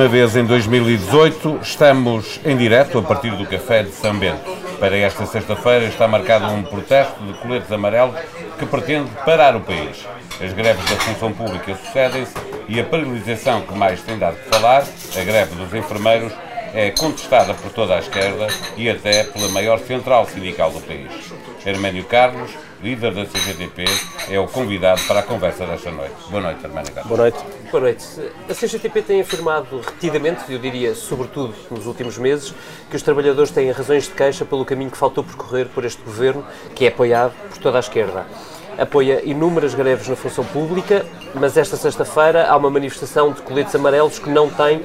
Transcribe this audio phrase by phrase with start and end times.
[0.00, 4.50] última vez em 2018, estamos em direto a partir do Café de São Bento.
[4.78, 8.16] Para esta sexta-feira está marcado um protesto de coletes amarelos
[8.58, 10.06] que pretende parar o país.
[10.42, 12.32] As greves da função pública sucedem-se
[12.66, 14.84] e a paralisação que mais tem dado de falar,
[15.14, 16.32] a greve dos enfermeiros,
[16.72, 18.46] é contestada por toda a esquerda
[18.78, 21.10] e até pela maior central sindical do país.
[21.66, 23.84] Herménio Carlos, líder da CGTP,
[24.28, 26.14] é o convidado para a conversa desta noite.
[26.30, 27.06] Boa noite, Carlos.
[27.06, 27.38] Boa noite.
[27.70, 28.04] Boa noite.
[28.48, 32.54] A CGTP tem afirmado repetidamente, eu diria sobretudo nos últimos meses,
[32.88, 36.44] que os trabalhadores têm razões de queixa pelo caminho que faltou percorrer por este governo,
[36.74, 38.26] que é apoiado por toda a esquerda
[38.78, 44.18] apoia inúmeras greves na função pública, mas esta sexta-feira há uma manifestação de coletes amarelos
[44.18, 44.82] que não tem uh,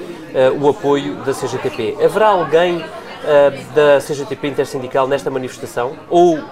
[0.60, 1.96] o apoio da CGTP.
[2.04, 2.84] Haverá alguém
[3.26, 5.96] uh, da CGTP intersindical nesta manifestação?
[6.08, 6.44] Ou uh,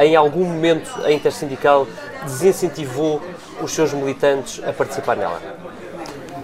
[0.00, 1.86] em algum momento a intersindical
[2.24, 3.20] desincentivou
[3.60, 5.40] os seus militantes a participar nela?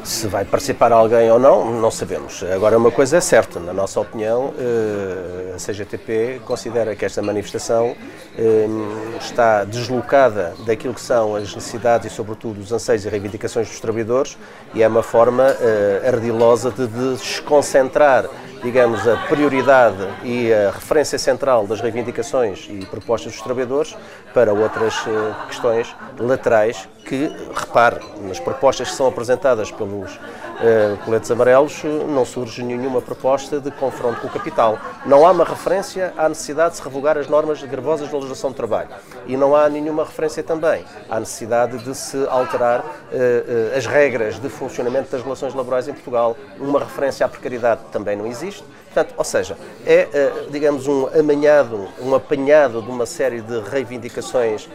[0.05, 2.43] Se vai participar alguém ou não, não sabemos.
[2.43, 7.95] Agora, uma coisa é certa, na nossa opinião, eh, a CGTP considera que esta manifestação
[8.39, 8.67] eh,
[9.21, 14.39] está deslocada daquilo que são as necessidades e, sobretudo, os anseios e reivindicações dos trabalhadores
[14.73, 18.25] e é uma forma eh, ardilosa de desconcentrar
[18.63, 23.97] digamos, a prioridade e a referência central das reivindicações e propostas dos trabalhadores
[24.35, 31.31] para outras eh, questões laterais que, repare, nas propostas que são apresentadas pelos uh, coletes
[31.31, 34.79] amarelos, não surge nenhuma proposta de confronto com o capital.
[35.07, 38.57] Não há uma referência à necessidade de se revogar as normas gravosas de legislação do
[38.57, 38.91] trabalho.
[39.27, 42.85] E não há nenhuma referência também à necessidade de se alterar
[43.75, 46.37] as regras de funcionamento das relações laborais em Portugal.
[46.59, 48.48] Uma referência à precariedade também não existe.
[48.57, 50.09] Portanto, ou seja, é,
[50.51, 54.69] digamos, um amanhado, um apanhado de uma série de reivindicações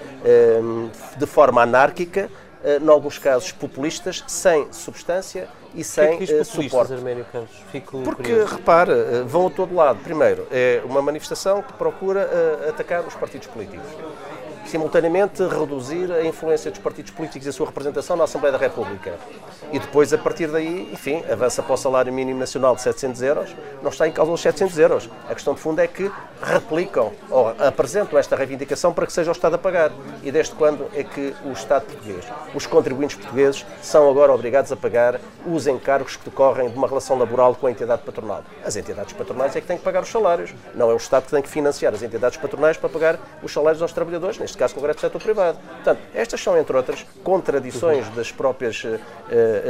[1.18, 2.30] de forma anárquica,
[2.64, 6.94] em alguns casos populistas, sem substância e sem que é que suporte.
[6.94, 7.56] Arménio Campos?
[7.72, 8.56] Fico Porque, curioso.
[8.56, 8.94] repare,
[9.26, 10.00] vão a todo lado.
[10.02, 12.30] Primeiro, é uma manifestação que procura
[12.70, 13.86] atacar os partidos políticos
[14.74, 19.14] simultaneamente reduzir a influência dos partidos políticos e a sua representação na Assembleia da República.
[19.72, 23.56] E depois, a partir daí, enfim, avança para o salário mínimo nacional de 700 euros,
[23.84, 25.10] não está em causa os 700 euros.
[25.30, 26.12] A questão de fundo é que
[26.42, 29.92] replicam ou apresentam esta reivindicação para que seja o Estado a pagar.
[30.24, 34.76] E desde quando é que o Estado português, os contribuintes portugueses, são agora obrigados a
[34.76, 38.44] pagar os encargos que decorrem de uma relação laboral com a entidade patronal?
[38.66, 41.32] As entidades patronais é que têm que pagar os salários, não é o Estado que
[41.32, 44.98] tem que financiar as entidades patronais para pagar os salários aos trabalhadores, neste caso concreto
[44.98, 45.58] do setor privado.
[45.58, 49.00] Portanto, estas são, entre outras, contradições das próprias uh,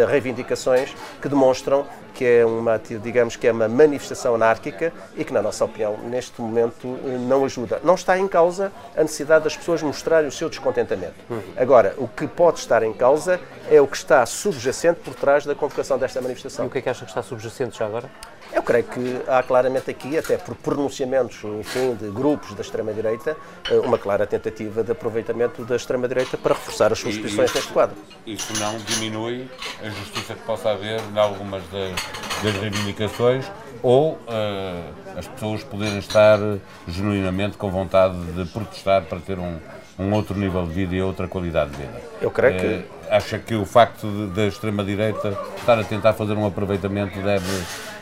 [0.08, 5.42] reivindicações que demonstram que é uma, digamos que é uma manifestação anárquica e que, na
[5.42, 6.88] nossa opinião, neste momento
[7.28, 7.82] não ajuda.
[7.84, 11.16] Não está em causa a necessidade das pessoas mostrarem o seu descontentamento.
[11.58, 13.40] Agora, o que pode estar em causa
[13.70, 16.66] é o que está subjacente por trás da convocação desta manifestação.
[16.66, 18.10] E o que é que acha que está subjacente já agora?
[18.54, 23.36] Eu creio que há claramente aqui, até por pronunciamentos, enfim, de grupos da extrema-direita,
[23.70, 27.96] eh, uma clara tentativa de aproveitamento da extrema-direita para reforçar as suas posições neste quadro.
[28.26, 29.50] Isso não diminui
[29.82, 31.96] a justiça que possa haver em algumas das,
[32.44, 33.46] das reivindicações
[33.82, 36.40] ou uh, as pessoas poderem estar
[36.88, 39.58] genuinamente com vontade de protestar para ter um,
[39.98, 42.02] um outro nível de vida e outra qualidade de vida.
[42.22, 42.66] Eu creio que.
[42.66, 47.93] Uh, acha que o facto da extrema-direita estar a tentar fazer um aproveitamento deve eh,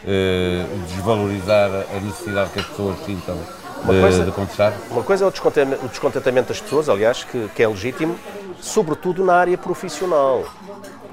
[0.88, 4.74] desvalorizar a necessidade que as pessoas sintam de, coisa, de contestar?
[4.90, 8.18] Uma coisa é o descontentamento, o descontentamento das pessoas, aliás, que, que, é legítimo,
[8.60, 10.46] sobretudo na área profissional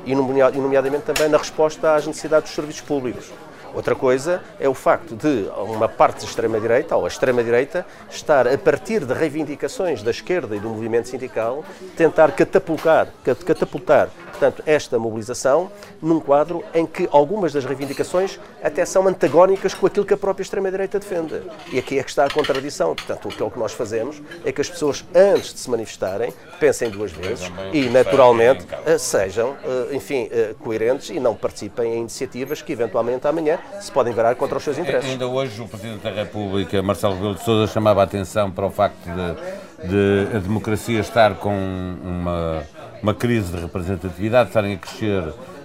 [0.04, 3.30] e, nomeadamente também na resposta às necessidades dos serviços públicos.
[3.74, 8.56] Outra coisa é o facto de uma parte da extrema-direita, ou a extrema-direita, estar, a
[8.56, 11.62] partir de reivindicações da esquerda e do movimento sindical,
[11.96, 13.08] tentar catapultar,
[13.44, 19.86] catapultar portanto, esta mobilização num quadro em que algumas das reivindicações até são antagónicas com
[19.86, 21.42] aquilo que a própria extrema-direita defende.
[21.72, 22.94] E aqui é que está a contradição.
[22.94, 27.10] Portanto, o que nós fazemos é que as pessoas, antes de se manifestarem, pensem duas
[27.10, 32.72] vezes e, naturalmente, eh, sejam, eh, enfim, eh, coerentes e não participem em iniciativas que,
[32.72, 35.10] eventualmente, amanhã se podem virar contra os seus interesses.
[35.10, 38.70] Ainda hoje, o Presidente da República, Marcelo Rebelo de Sousa, chamava a atenção para o
[38.70, 41.54] facto de, de a democracia estar com
[42.02, 42.62] uma
[43.02, 45.22] uma crise de representatividade, estarem a crescer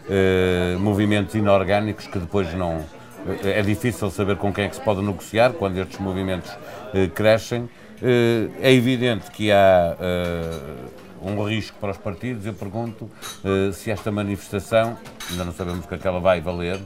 [0.10, 2.86] eh, movimentos inorgânicos que depois não.
[3.44, 6.52] Eh, é difícil saber com quem é que se pode negociar quando estes movimentos
[6.94, 7.70] eh, crescem.
[8.62, 9.96] É evidente que há
[11.30, 12.46] um risco para os partidos.
[12.46, 13.10] Eu pergunto
[13.44, 14.98] eh, se esta manifestação,
[15.30, 16.80] ainda não sabemos o que é que ela vai valer,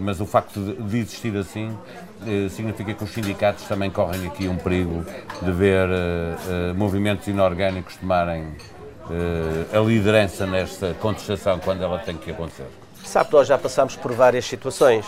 [0.00, 1.78] mas o facto de, existir assim
[2.50, 5.04] significa que os sindicatos também correm aqui um perigo
[5.40, 5.88] de ver
[6.74, 8.56] movimentos inorgânicos tomarem
[9.72, 12.66] a liderança nesta contestação quando ela tem que acontecer?
[13.04, 15.06] Sabe nós já passámos por várias situações,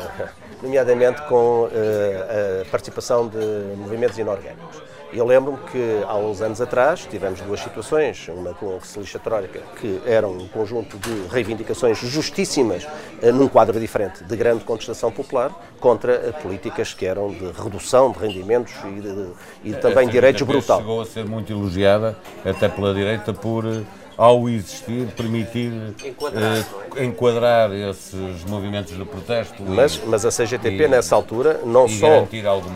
[0.62, 3.38] nomeadamente com a participação de
[3.78, 4.93] movimentos inorgânicos.
[5.14, 9.60] Eu lembro-me que há uns anos atrás tivemos duas situações, uma com a lixa Trórica,
[9.80, 15.52] que eram um conjunto de reivindicações justíssimas uh, num quadro diferente, de grande contestação popular,
[15.78, 19.28] contra políticas que eram de redução de rendimentos e, de,
[19.62, 20.78] e também direitos brutal.
[20.78, 23.64] Chegou a ser muito elogiada, até pela direita, por
[24.16, 25.72] ao existir, permitir
[26.04, 29.62] enquadrar, uh, enquadrar esses movimentos de protesto.
[29.62, 32.26] Mas, e, mas a CGTP, e, nessa altura, não só,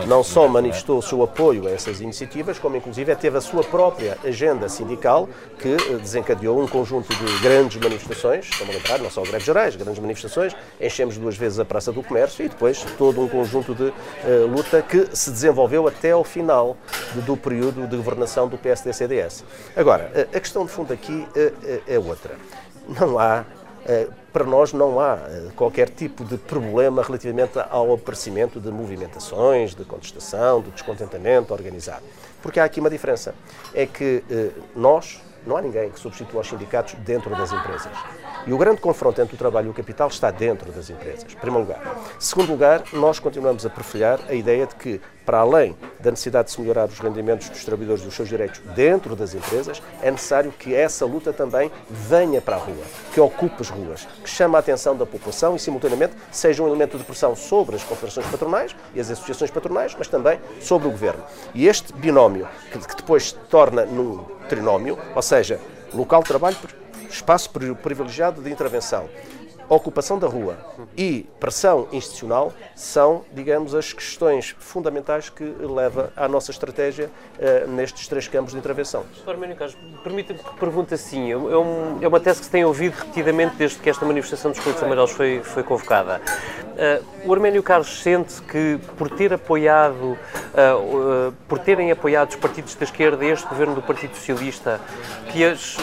[0.07, 4.19] não só manifestou o seu apoio a essas iniciativas, como inclusive teve a sua própria
[4.25, 9.23] agenda sindical, que eh, desencadeou um conjunto de grandes manifestações, estamos a lembrar, não só
[9.23, 13.29] greves gerais, grandes manifestações, enchemos duas vezes a Praça do Comércio e depois todo um
[13.29, 13.93] conjunto de uh,
[14.49, 16.77] luta que se desenvolveu até ao final
[17.27, 19.45] do período de governação do PSD-CDS.
[19.77, 21.27] Agora, a questão de fundo aqui
[21.87, 22.37] é outra.
[22.89, 23.45] Não há,
[23.87, 29.75] eh, para nós, não há eh, qualquer tipo de problema relativamente ao aparecimento de movimentações,
[29.75, 32.03] de contestação, de descontentamento organizado.
[32.43, 33.35] Porque há aqui uma diferença.
[33.75, 37.93] É que eh, nós, não há ninguém que substitua os sindicatos dentro das empresas.
[38.47, 41.37] E o grande confronto entre o trabalho e o capital está dentro das empresas, em
[41.37, 41.81] primeiro lugar.
[42.19, 46.55] Segundo lugar, nós continuamos a perfilhar a ideia de que, para além da necessidade de
[46.55, 50.53] se melhorar os rendimentos dos trabalhadores e os seus direitos dentro das empresas, é necessário
[50.53, 54.59] que essa luta também venha para a rua, que ocupe as ruas, que chame a
[54.59, 59.01] atenção da população e, simultaneamente, seja um elemento de pressão sobre as confederações patronais e
[59.01, 61.23] as associações patronais, mas também sobre o governo.
[61.55, 65.61] E este binómio, que, depois se torna num trinómio, ou seja,
[65.93, 66.57] local de trabalho
[67.11, 67.51] espaço
[67.83, 69.09] privilegiado de intervenção,
[69.69, 70.57] ocupação da rua
[70.97, 78.09] e pressão institucional são, digamos, as questões fundamentais que leva à nossa estratégia uh, nestes
[78.09, 79.05] três campos de intervenção.
[79.25, 79.31] Sr.
[79.31, 82.95] Arménio Carlos, permita-me que pergunte assim, é, um, é, uma tese que se tem ouvido
[82.95, 86.21] repetidamente desde que esta manifestação dos coletes amarelos foi, foi convocada.
[86.79, 92.75] Uh, o Arménio Carlos sente que, por ter apoiado, uh, por terem apoiado os partidos
[92.75, 94.81] da esquerda este governo do Partido Socialista,
[95.33, 95.77] que as,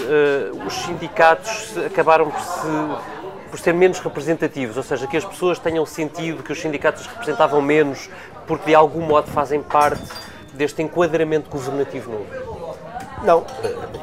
[0.66, 3.15] os sindicatos acabaram por se
[3.56, 7.62] por ser menos representativos, ou seja, que as pessoas tenham sentido que os sindicatos representavam
[7.62, 8.10] menos
[8.46, 10.04] porque de algum modo fazem parte
[10.52, 12.78] deste enquadramento governativo novo?
[13.24, 13.46] Não,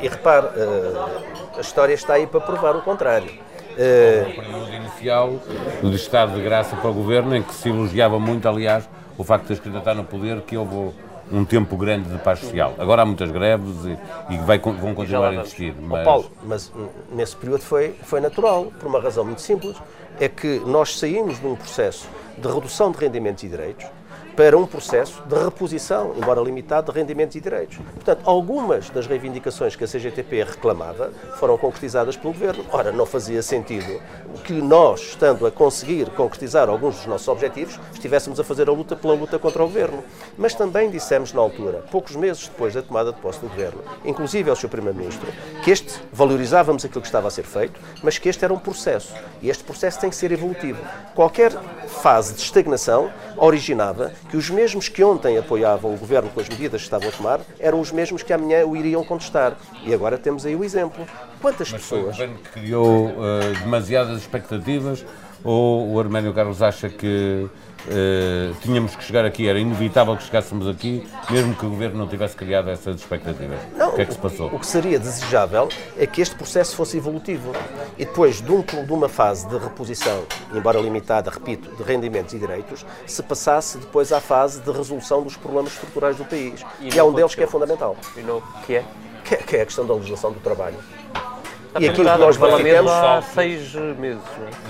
[0.01, 3.31] e repare, eh, a história está aí para provar o contrário.
[3.31, 5.39] Uh, o período inicial
[5.83, 8.89] do estado de graça para o governo, em que se elogiava muito, aliás,
[9.19, 10.95] o facto de a esquerda estar no poder, que houve
[11.33, 12.75] um tempo grande de paz social.
[12.79, 15.75] Agora há muitas greves e, e vai, vão continuar a existir.
[15.81, 16.03] Mas...
[16.03, 16.73] Oh, Paulo, mas
[17.11, 19.77] nesse período foi, foi natural, por uma razão muito simples,
[20.21, 23.87] é que nós saímos de um processo de redução de rendimentos e direitos
[24.37, 27.79] para um processo de reposição, embora limitado, de rendimentos e direitos.
[27.95, 32.65] Portanto, algumas das reivindicações que a CGTP reclamava foram concretizadas pelo Governo.
[32.71, 34.01] Ora, não fazia sentido
[34.45, 38.97] que nós, estando a conseguir concretizar alguns dos nossos objetivos, estivéssemos a fazer a luta
[38.97, 40.03] pela luta contra o Governo.
[40.37, 44.49] Mas também dissemos na altura, poucos meses depois da tomada de posse do Governo, inclusive
[44.49, 44.69] ao Sr.
[44.69, 45.29] Primeiro-Ministro,
[45.63, 49.15] que este, valorizávamos aquilo que estava a ser feito, mas que este era um processo.
[49.41, 50.83] E este processo tem que ser evolutivo.
[51.15, 51.53] Qualquer
[51.87, 56.81] fase de estagnação originava que os mesmos que ontem apoiavam o governo com as medidas
[56.81, 59.57] que estavam a tomar eram os mesmos que amanhã o iriam contestar.
[59.85, 61.07] E agora temos aí o exemplo.
[61.41, 62.03] Quantas Mas pessoas.
[62.03, 63.13] o governo que criou uh,
[63.63, 65.05] demasiadas expectativas
[65.45, 67.49] ou o Arménio Carlos acha que
[67.87, 72.09] uh, tínhamos que chegar aqui, era inevitável que chegássemos aqui, mesmo que o Governo não
[72.09, 73.59] tivesse criado essas expectativas?
[73.77, 74.49] Não, o que é que se passou?
[74.49, 77.53] O que seria desejável é que este processo fosse evolutivo
[77.99, 82.39] e depois de, um, de uma fase de reposição, embora limitada, repito, de rendimentos e
[82.39, 86.65] direitos, se passasse depois à fase de resolução dos problemas estruturais do país.
[86.81, 87.97] E, e é um deles que é fundamental.
[88.17, 88.85] E no, que é?
[89.25, 89.39] Que, é?
[89.39, 90.77] que é a questão da legislação do trabalho.
[91.81, 94.23] E aquilo que nós Parlamento há seis meses.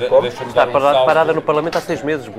[0.08, 0.26] Como?
[0.26, 2.30] Está parada no Parlamento há seis meses.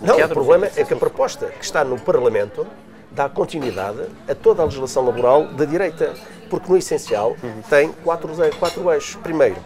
[0.00, 2.66] Não, o problema é que a proposta que está no Parlamento
[3.10, 6.12] dá continuidade a toda a legislação laboral da direita,
[6.48, 7.36] porque no essencial
[7.68, 9.16] tem quatro, quatro eixos.
[9.16, 9.56] Primeiro,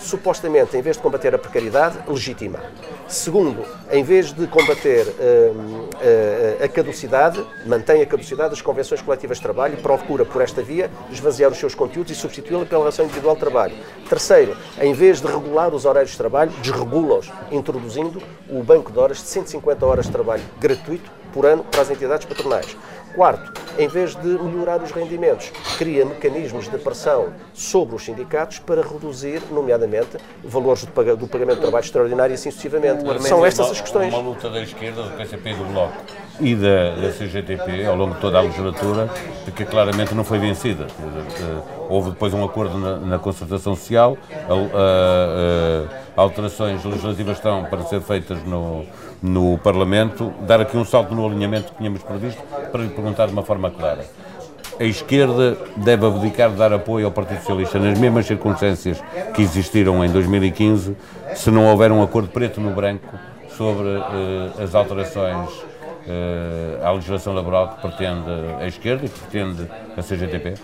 [0.00, 2.60] supostamente, em vez de combater a precariedade, legitima.
[3.08, 9.38] Segundo, em vez de combater uh, uh, a caducidade, mantém a caducidade das convenções coletivas
[9.38, 13.04] de trabalho e procura, por esta via, esvaziar os seus conteúdos e substituí-la pela relação
[13.04, 13.74] individual de trabalho.
[14.08, 19.18] Terceiro, em vez de regular os horários de trabalho, desregula-os, introduzindo o banco de horas
[19.18, 22.76] de 150 horas de trabalho gratuito por ano para as entidades patronais.
[23.14, 28.82] Quarto, em vez de melhorar os rendimentos, cria mecanismos de pressão sobre os sindicatos para
[28.82, 33.02] reduzir, nomeadamente, valores do pagamento de trabalho extraordinário e assim sucessivamente.
[33.26, 34.12] São estas as questões.
[34.14, 35.96] Uma luta da esquerda, do PCP e do Bloco
[36.40, 39.10] e da, da CGTP ao longo de toda a legislatura,
[39.54, 40.86] que claramente não foi vencida.
[41.90, 47.82] Houve depois um acordo na, na concertação social, a, a, a, alterações legislativas estão para
[47.82, 48.86] ser feitas no,
[49.20, 53.32] no Parlamento, dar aqui um salto no alinhamento que tínhamos previsto, para lhe perguntar de
[53.32, 54.06] uma forma clara.
[54.78, 59.02] A esquerda deve abdicar de dar apoio ao Partido Socialista nas mesmas circunstâncias
[59.34, 60.96] que existiram em 2015,
[61.34, 63.08] se não houver um acordo preto no branco
[63.56, 68.30] sobre uh, as alterações uh, à legislação laboral que pretende
[68.60, 70.54] a esquerda e que pretende a CGTP?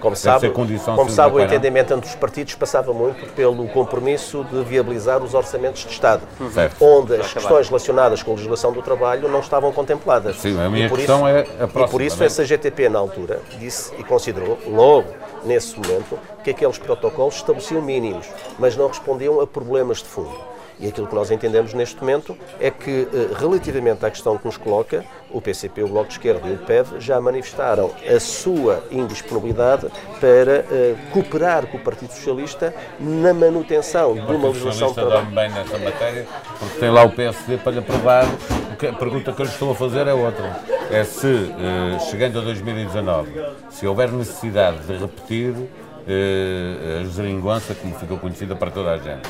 [0.00, 5.22] Como sabe, como sabe o entendimento entre os partidos passava muito pelo compromisso de viabilizar
[5.22, 6.22] os orçamentos de Estado,
[6.52, 6.84] certo.
[6.84, 10.36] onde as questões relacionadas com a legislação do trabalho não estavam contempladas.
[10.36, 11.86] Sim, a minha questão é a próxima.
[11.86, 12.26] E por isso é?
[12.26, 15.08] a CGTP, na altura, disse e considerou, logo
[15.44, 18.26] nesse momento, que aqueles protocolos estabeleciam mínimos,
[18.58, 20.56] mas não respondiam a problemas de fundo.
[20.78, 24.58] E aquilo que nós entendemos neste momento é que, eh, relativamente à questão que nos
[24.58, 25.04] coloca,
[25.36, 29.86] o PCP, o Bloco de Esquerda e o PEV já manifestaram a sua indisponibilidade
[30.18, 35.26] para uh, cooperar com o Partido Socialista na manutenção de uma legislação de trabalho.
[35.26, 36.26] bem nessa matéria,
[36.58, 38.24] porque tem lá o PSD para lhe aprovar.
[38.24, 40.58] A pergunta que eu lhe estou a fazer é outra.
[40.90, 43.30] É se, uh, chegando a 2019,
[43.70, 49.28] se houver necessidade de repetir uh, a geringonça, como ficou conhecida para toda a gente,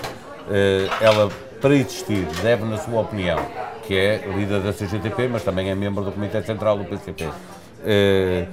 [1.00, 1.28] ela,
[1.60, 3.38] para existir, deve, na sua opinião,
[3.86, 7.28] que é líder da CGTP, mas também é membro do Comitê Central do PCP,
[7.84, 8.46] eh,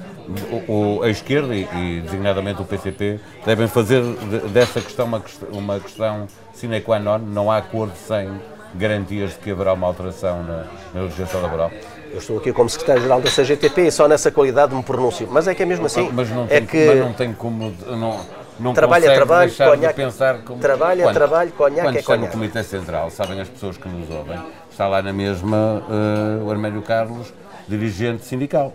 [0.68, 4.02] o, a esquerda e, e, designadamente o PCP devem fazer
[4.54, 5.22] dessa questão uma,
[5.52, 8.30] uma questão sine qua non, não há acordo sem
[8.76, 11.72] garantias de que haverá uma alteração na, na legislação laboral?
[12.12, 15.28] Eu estou aqui como secretário-geral da CGTP e só nessa qualidade me pronuncio.
[15.32, 16.10] Mas é que é mesmo assim.
[16.14, 16.86] Mas não é tem, que...
[16.86, 17.74] mas não tem como.
[17.88, 18.20] Não,
[18.60, 20.60] não trabalho é trabalho, conhaque, pensar como...
[20.60, 24.10] trabalho é trabalho, conhaque quando é está no Comitê Central, sabem as pessoas que nos
[24.12, 24.40] ouvem,
[24.74, 27.32] está lá na mesma uh, o Arménio Carlos,
[27.68, 28.74] dirigente sindical.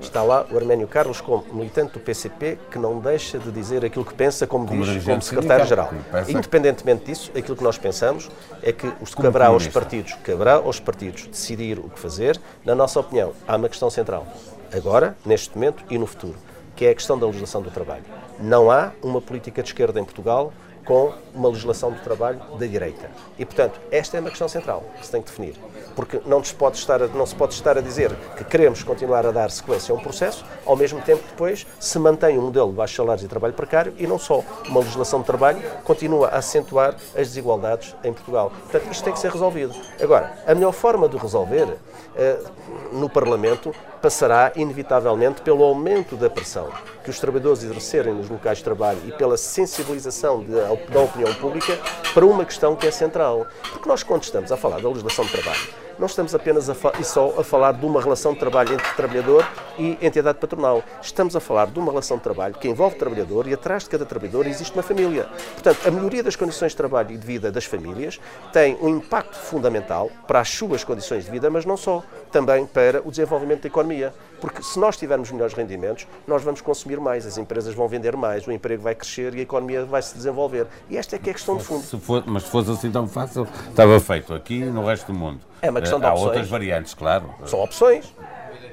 [0.00, 4.04] Está lá o Arménio Carlos como militante do PCP que não deixa de dizer aquilo
[4.04, 5.92] que pensa, como, como diz, como secretário-geral.
[6.28, 8.30] Independentemente disso, aquilo que nós pensamos
[8.62, 12.40] é que os caberá aos partidos, caberá aos partidos decidir o que fazer.
[12.64, 14.26] Na nossa opinião, há uma questão central,
[14.72, 16.36] agora, neste momento e no futuro,
[16.74, 18.04] que é a questão da legislação do trabalho.
[18.40, 20.52] Não há uma política de esquerda em Portugal
[20.84, 23.10] com uma legislação do trabalho da direita.
[23.38, 25.54] E, portanto, esta é uma questão central que se tem que definir.
[25.94, 29.26] Porque não se pode estar a, não se pode estar a dizer que queremos continuar
[29.26, 32.70] a dar sequência a um processo, ao mesmo tempo que depois se mantém um modelo
[32.70, 34.42] de baixos salários e trabalho precário e não só.
[34.68, 38.50] Uma legislação de trabalho continua a acentuar as desigualdades em Portugal.
[38.50, 39.74] Portanto, isto tem que ser resolvido.
[40.00, 42.52] Agora, a melhor forma de resolver uh,
[42.92, 46.68] no Parlamento passará, inevitavelmente, pelo aumento da pressão
[47.04, 51.78] que os trabalhadores exercerem nos locais de trabalho e pela sensibilização da opinião pública
[52.12, 53.46] para uma questão que é central.
[53.70, 57.04] Porque nós, quando estamos a falar da legislação de trabalho, não estamos apenas a e
[57.04, 59.46] só a falar de uma relação de trabalho entre trabalhador
[59.78, 60.82] e entidade patronal.
[61.00, 64.04] Estamos a falar de uma relação de trabalho que envolve trabalhador e atrás de cada
[64.04, 65.28] trabalhador existe uma família.
[65.52, 68.18] Portanto, a melhoria das condições de trabalho e de vida das famílias
[68.52, 73.00] tem um impacto fundamental para as suas condições de vida, mas não só, também para
[73.06, 73.91] o desenvolvimento da economia.
[74.40, 78.46] Porque se nós tivermos melhores rendimentos, nós vamos consumir mais, as empresas vão vender mais,
[78.46, 80.66] o emprego vai crescer e a economia vai se desenvolver.
[80.90, 81.82] E esta é que é a questão de fundo.
[81.84, 85.18] Se for, mas se fosse assim tão fácil, estava feito aqui e no resto do
[85.18, 85.40] mundo.
[85.60, 86.22] É uma questão de opções.
[86.22, 87.32] Há outras variantes, claro.
[87.46, 88.12] São opções.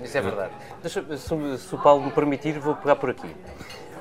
[0.03, 0.53] Isso é verdade.
[0.81, 3.35] Deixa, se, se o Paulo me permitir, vou pegar por aqui.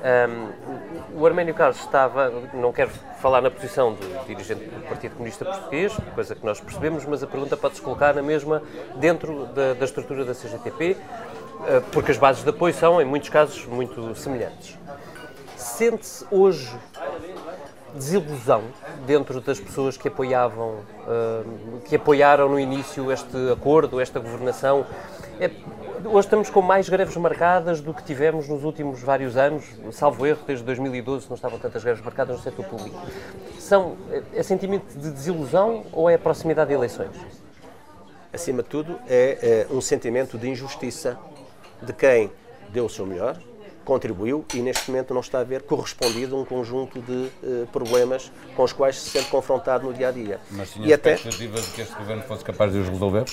[0.01, 2.89] Um, o Arménio Carlos estava, não quero
[3.21, 7.27] falar na posição do dirigente do Partido Comunista Português, coisa que nós percebemos, mas a
[7.27, 8.63] pergunta pode-se colocar na mesma
[8.95, 13.29] dentro da, da estrutura da CGTP, uh, porque as bases de apoio são, em muitos
[13.29, 14.77] casos, muito semelhantes.
[15.57, 16.73] Sente-se hoje
[17.93, 18.63] desilusão
[19.05, 20.75] dentro das pessoas que apoiavam,
[21.05, 24.85] uh, que apoiaram no início este acordo, esta governação.
[25.39, 25.49] É,
[26.05, 30.39] hoje estamos com mais greves marcadas do que tivemos nos últimos vários anos, salvo erro,
[30.45, 32.99] desde 2012 não estavam tantas greves marcadas no setor público.
[33.59, 33.97] São,
[34.33, 37.15] é sentimento de desilusão ou é a proximidade de eleições?
[38.31, 41.17] Acima de tudo, é, é um sentimento de injustiça
[41.81, 42.31] de quem
[42.69, 43.37] deu o seu melhor,
[43.83, 48.63] contribuiu e neste momento não está a ver correspondido um conjunto de uh, problemas com
[48.63, 50.39] os quais se sente confrontado no dia a dia.
[50.51, 51.69] Mas tinha e expectativas até...
[51.69, 53.25] de que este governo fosse capaz de os resolver?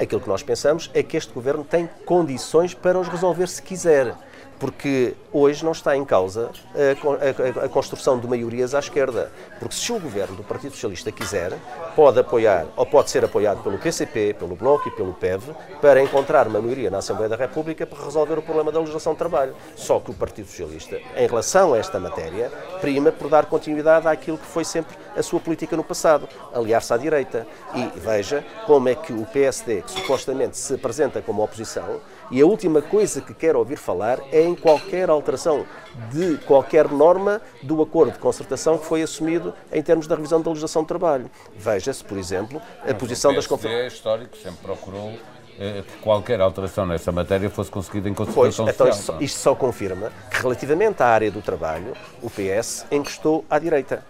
[0.00, 4.16] Aquilo que nós pensamos é que este governo tem condições para os resolver se quiser
[4.60, 9.32] porque hoje não está em causa a, a, a, construção de maiorias à esquerda.
[9.58, 11.52] Porque se o governo do Partido Socialista quiser,
[11.96, 16.46] pode apoiar, ou pode ser apoiado pelo PCP, pelo Bloco e pelo PEV, para encontrar
[16.46, 19.54] uma maioria na Assembleia da República para resolver o problema da legislação de trabalho.
[19.74, 22.52] Só que o Partido Socialista, em relação a esta matéria,
[22.82, 26.98] prima por dar continuidade àquilo que foi sempre a sua política no passado, aliar-se à
[26.98, 27.46] direita.
[27.74, 31.98] E veja como é que o PSD, que supostamente se apresenta como oposição,
[32.30, 35.66] e a última coisa que quer ouvir falar é em qualquer alteração
[36.10, 40.48] de qualquer norma do acordo de concertação que foi assumido em termos da revisão da
[40.48, 41.30] legislação de trabalho.
[41.56, 43.92] Veja-se, por exemplo, a posição das conferências.
[43.92, 45.12] é histórico, sempre procurou
[45.58, 49.16] eh, que qualquer alteração nessa matéria fosse conseguida em concertação pois, então social.
[49.16, 54.04] Isto, isto só confirma que, relativamente à área do trabalho, o PS encostou à direita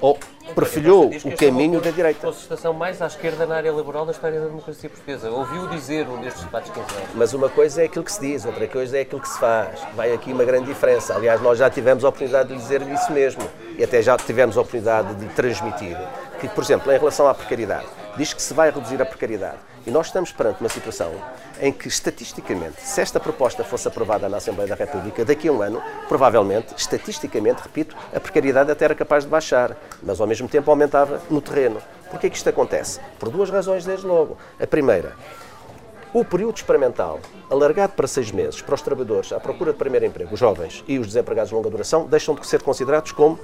[0.00, 0.18] ou
[0.54, 2.26] perfilhou o caminho é da direita.
[2.26, 5.30] A concertação mais à esquerda na área laboral da história da democracia portuguesa.
[5.30, 6.80] Ouviu dizer um destes debates que
[7.14, 9.80] Mas uma coisa é aquilo que se diz, outra coisa é aquilo que se faz.
[9.94, 11.14] Vai aqui uma grande diferença.
[11.14, 13.42] Aliás, nós já tivemos a oportunidade de dizer isso mesmo.
[13.76, 15.96] E até já tivemos a oportunidade de transmitir.
[16.40, 17.86] Que, por exemplo, em relação à precariedade,
[18.16, 19.58] diz que se vai reduzir a precariedade.
[19.86, 21.10] E nós estamos perante uma situação
[21.60, 25.62] em que, estatisticamente, se esta proposta fosse aprovada na Assembleia da República, daqui a um
[25.62, 30.70] ano, provavelmente, estatisticamente, repito, a precariedade até era capaz de baixar, mas ao mesmo tempo
[30.70, 31.80] aumentava no terreno.
[32.10, 33.00] Por que é que isto acontece?
[33.18, 34.36] Por duas razões, desde logo.
[34.60, 35.14] A primeira,
[36.12, 40.34] o período experimental, alargado para seis meses, para os trabalhadores à procura de primeiro emprego,
[40.34, 43.38] os jovens e os desempregados de longa duração, deixam de ser considerados como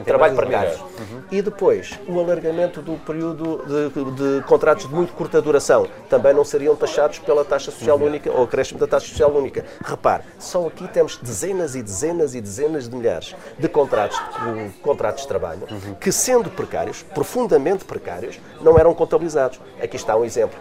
[0.00, 0.78] trabalho precário.
[0.78, 1.22] Uhum.
[1.30, 6.44] E depois, o alargamento do período de, de, contratos de muito curta duração também não
[6.44, 8.06] seriam taxados pela taxa social uhum.
[8.06, 9.64] única ou acréscimo da taxa social única.
[9.84, 15.22] Repare, só aqui temos dezenas e dezenas e dezenas de milhares de contratos de, contratos
[15.22, 15.94] de trabalho uhum.
[15.94, 19.60] que, sendo precários, profundamente precários, não eram contabilizados.
[19.80, 20.58] Aqui está um exemplo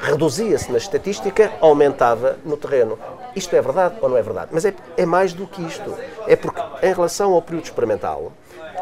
[0.00, 2.98] reduzia-se na estatística, aumentava no terreno.
[3.34, 4.50] Isto é verdade ou não é verdade?
[4.52, 5.94] Mas é, é mais do que isto.
[6.26, 8.32] É porque, em relação ao período experimental,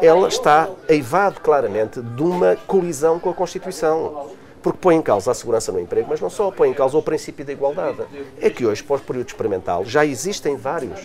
[0.01, 4.29] ela está eivado claramente de uma colisão com a Constituição.
[4.61, 7.01] Porque põe em causa a segurança no emprego, mas não só, põe em causa o
[7.01, 8.03] princípio da igualdade.
[8.41, 10.99] É que hoje, o período experimental, já existem vários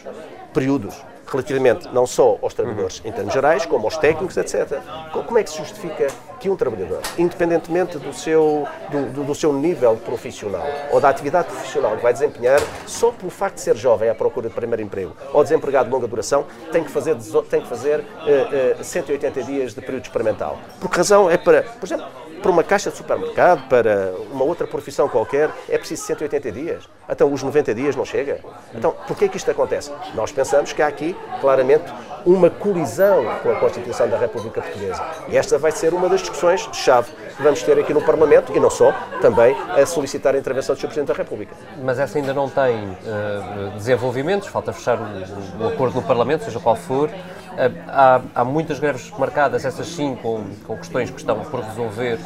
[0.52, 4.78] períodos relativamente não só aos trabalhadores em termos gerais, como aos técnicos, etc.
[5.12, 6.08] Como é que se justifica
[6.40, 11.96] que um trabalhador, independentemente do seu, do, do, seu nível profissional ou da atividade profissional
[11.96, 15.42] que vai desempenhar, só pelo facto de ser jovem à procura de primeiro emprego ou
[15.42, 17.16] desempregado de longa duração, tem que fazer,
[17.48, 20.58] tem que fazer uh, uh, 180 dias de período experimental?
[20.80, 21.30] Por que razão?
[21.30, 22.06] É para, por exemplo,
[22.44, 26.84] para uma caixa de supermercado, para uma outra profissão qualquer, é preciso 180 dias.
[27.08, 28.38] Então, os 90 dias não chega?
[28.74, 29.90] Então, porquê que isto acontece?
[30.14, 31.90] Nós pensamos que há aqui, claramente,
[32.26, 35.02] uma colisão com a Constituição da República Portuguesa.
[35.28, 38.68] E esta vai ser uma das discussões-chave que vamos ter aqui no Parlamento, e não
[38.68, 40.88] só, também a solicitar a intervenção do Sr.
[40.88, 41.54] Presidente da República.
[41.82, 46.76] Mas essa ainda não tem uh, desenvolvimentos, falta fechar o acordo no Parlamento, seja qual
[46.76, 47.08] for.
[47.56, 52.18] Eh, há, há, muitas greves marcadas, essas sim, com, com, questões que estão por resolver,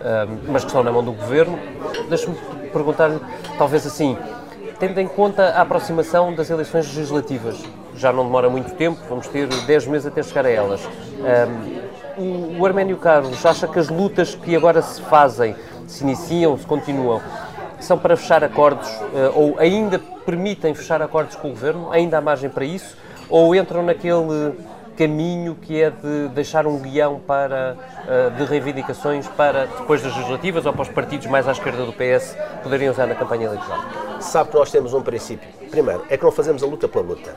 [0.00, 1.58] eh, mas que estão na mão do Governo.
[2.08, 2.36] Deixe-me
[2.72, 3.18] perguntar-lhe,
[3.56, 4.16] talvez assim,
[4.78, 7.62] tendo em conta a aproximação das eleições legislativas,
[7.94, 10.80] já não demora muito tempo, vamos ter 10 meses até chegar a elas.
[12.16, 16.66] Um, o Arménio Carlos acha que as lutas que agora se fazem, se iniciam, se
[16.66, 17.20] continuam,
[17.80, 21.90] são para fechar acordos uh, ou ainda permitem fechar acordos com o Governo?
[21.92, 22.96] Ainda há margem para isso?
[23.28, 24.54] Ou entram naquele
[24.96, 27.76] caminho que é de deixar um guião para,
[28.08, 31.92] eh, de reivindicações para depois das legislativas ou para os partidos mais à esquerda do
[31.92, 33.78] PS poderem usar na campanha eleitoral?
[34.20, 35.48] Sabe que nós temos um princípio.
[35.70, 37.32] Primeiro, é que não fazemos a luta pela luta.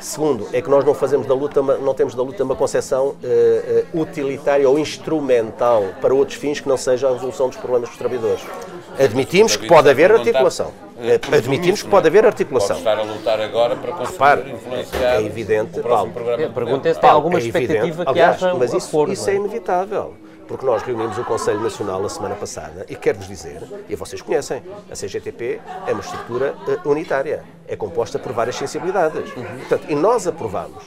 [0.00, 3.96] Segundo, é que nós não fazemos da luta, não temos da luta uma concepção uh,
[3.96, 7.98] uh, utilitária ou instrumental para outros fins que não seja a resolução dos problemas dos
[7.98, 8.42] trabalhadores.
[8.98, 10.72] Admitimos que pode haver articulação.
[10.98, 12.76] É, Admitimos que pode haver articulação.
[12.76, 16.12] Pode estar a lutar agora para conseguir Repare, influenciar é evidente, Paulo.
[16.54, 19.34] Pergunta é se tem alguma é expectativa que Aliás, haja mas isso, acordo, isso é
[19.34, 20.14] inevitável
[20.46, 24.62] porque nós reunimos o Conselho Nacional na semana passada e quero-vos dizer, e vocês conhecem,
[24.90, 26.54] a CGTP é uma estrutura
[26.84, 29.34] uh, unitária, é composta por várias sensibilidades.
[29.36, 29.58] Uhum.
[29.58, 30.84] Portanto, e nós aprovamos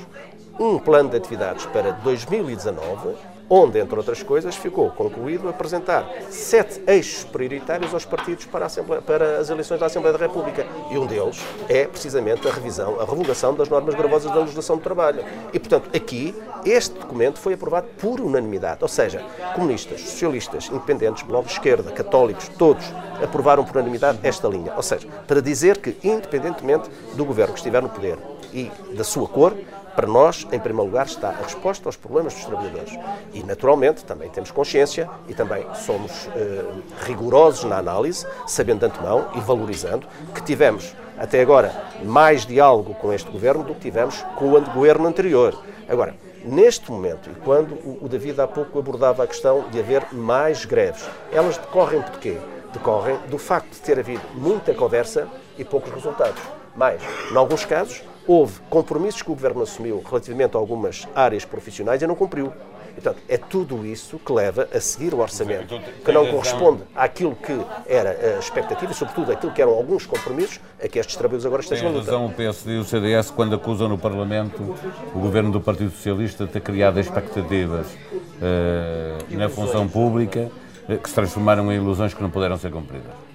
[0.60, 3.16] um plano de atividades para 2019
[3.50, 8.68] onde, entre outras coisas, ficou concluído apresentar sete eixos prioritários aos partidos para,
[9.02, 10.66] para, as eleições da Assembleia da República.
[10.92, 14.84] E um deles é, precisamente, a revisão, a revogação das normas gravosas da legislação do
[14.84, 15.24] trabalho.
[15.52, 18.80] E, portanto, aqui, este documento foi aprovado por unanimidade.
[18.82, 19.24] Ou seja,
[19.56, 22.86] comunistas, socialistas, independentes, bloco de esquerda, católicos, todos
[23.24, 24.74] aprovaram por unanimidade esta linha.
[24.76, 28.18] Ou seja, para dizer que, independentemente do governo que estiver no poder
[28.54, 29.56] e da sua cor,
[30.00, 32.98] para nós, em primeiro lugar, está a resposta aos problemas dos trabalhadores.
[33.34, 36.64] E, naturalmente, também temos consciência e também somos eh,
[37.06, 43.12] rigorosos na análise, sabendo de antemão e valorizando que tivemos, até agora, mais diálogo com
[43.12, 45.62] este governo do que tivemos com o governo anterior.
[45.90, 50.64] Agora, neste momento, e quando o David há pouco abordava a questão de haver mais
[50.64, 52.38] greves, elas decorrem de quê?
[52.72, 56.42] Decorrem do facto de ter havido muita conversa e poucos resultados.
[56.74, 62.00] Mais, em alguns casos, houve compromissos que o Governo assumiu relativamente a algumas áreas profissionais
[62.00, 62.54] e não cumpriu.
[62.94, 67.36] Portanto, é tudo isso que leva a seguir o orçamento, então, que não corresponde àquilo
[67.36, 71.46] que era a expectativa e, sobretudo, àquilo que eram alguns compromissos a que estes trabalhadores
[71.46, 72.06] agora estejam a lutar.
[72.06, 74.76] Tem razão o PSD e o CDS quando acusam no Parlamento
[75.16, 80.52] o governo do Partido Socialista de ter criado expectativas uh, na função pública
[80.88, 83.29] uh, que se transformaram em ilusões que não puderam ser cumpridas.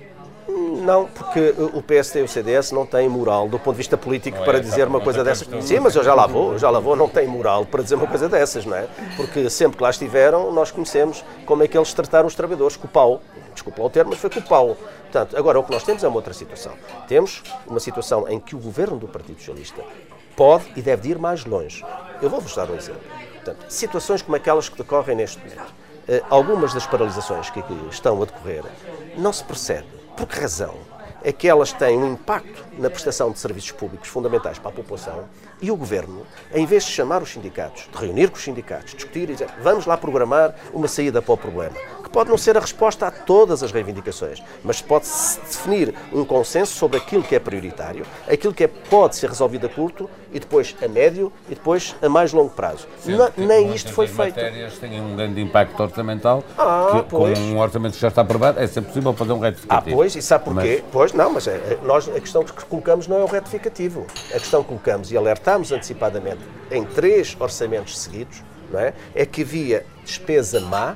[0.85, 4.37] Não, porque o PSD e o CDS não têm moral do ponto de vista político
[4.37, 5.49] não para é, dizer uma coisa dessas.
[5.64, 8.07] Sim, mas eu já lá vou, já lá vou, não tem moral para dizer uma
[8.07, 8.87] coisa dessas, não é?
[9.16, 12.87] Porque sempre que lá estiveram, nós conhecemos como é que eles trataram os trabalhadores, com
[12.87, 13.23] o pau.
[13.55, 14.77] Desculpa o termo, mas foi com o pau.
[15.05, 16.73] Portanto, agora o que nós temos é uma outra situação.
[17.09, 19.83] Temos uma situação em que o governo do Partido Socialista
[20.37, 21.83] pode e deve ir mais longe.
[22.20, 23.01] Eu vou-vos dar um exemplo.
[23.37, 25.73] Portanto, situações como aquelas que decorrem neste momento.
[26.07, 28.62] Uh, algumas das paralisações que aqui estão a decorrer
[29.16, 30.74] não se percebe por que razão
[31.22, 35.24] é que elas têm um impacto na prestação de serviços públicos fundamentais para a população
[35.61, 39.31] e o Governo, em vez de chamar os sindicatos, de reunir com os sindicatos, discutir
[39.31, 41.74] e dizer vamos lá programar uma saída para o problema,
[42.14, 46.96] pode não ser a resposta a todas as reivindicações, mas pode-se definir um consenso sobre
[46.96, 50.87] aquilo que é prioritário, aquilo que é, pode ser resolvido a curto e depois a
[50.87, 52.87] médio e depois a mais longo prazo.
[53.05, 54.37] Não, nem isto foi feito.
[54.37, 58.61] matérias têm um grande impacto orçamental, ah, que, com um orçamento que já está aprovado,
[58.61, 59.90] é sempre possível fazer um retificativo.
[59.90, 60.83] Ah, pois, e sabe porquê?
[60.85, 60.92] Mas...
[60.92, 64.07] Pois, não, mas é, é, nós, a questão que colocamos não é o retificativo.
[64.29, 68.94] A questão que colocamos e alertamos antecipadamente em três orçamentos seguidos, não é?
[69.16, 70.94] é que havia despesa má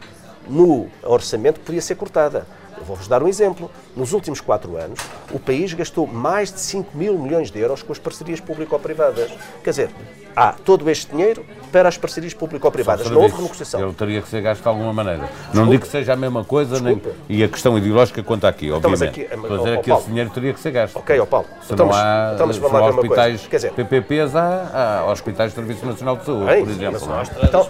[0.49, 2.47] no orçamento podia ser cortada.
[2.87, 3.71] Vou-vos dar um exemplo.
[3.97, 4.99] Nos últimos quatro anos,
[5.33, 9.31] o país gastou mais de 5 mil milhões de euros com as parcerias público-privadas.
[9.62, 9.91] Quer dizer,
[10.38, 13.11] há todo este dinheiro para as parcerias público-privadas.
[13.11, 13.81] Não houve renegociação.
[13.81, 15.23] Ele teria que ser gasto de alguma maneira.
[15.23, 15.51] Desculpa.
[15.55, 18.77] Não digo que seja a mesma coisa nem, e a questão ideológica conta aqui, então,
[18.77, 19.21] obviamente.
[19.21, 20.97] Então, mas aqui, mas, que esse dinheiro teria que ser gasto.
[20.97, 21.47] Ok, ó Paulo.
[21.62, 25.57] Se então, não há, então, se há hospitais Quer dizer, PPPs, há, há hospitais do
[25.57, 27.09] Serviço Nacional de Saúde, por exemplo.
[27.09, 27.45] Mas, não?
[27.45, 27.64] Então,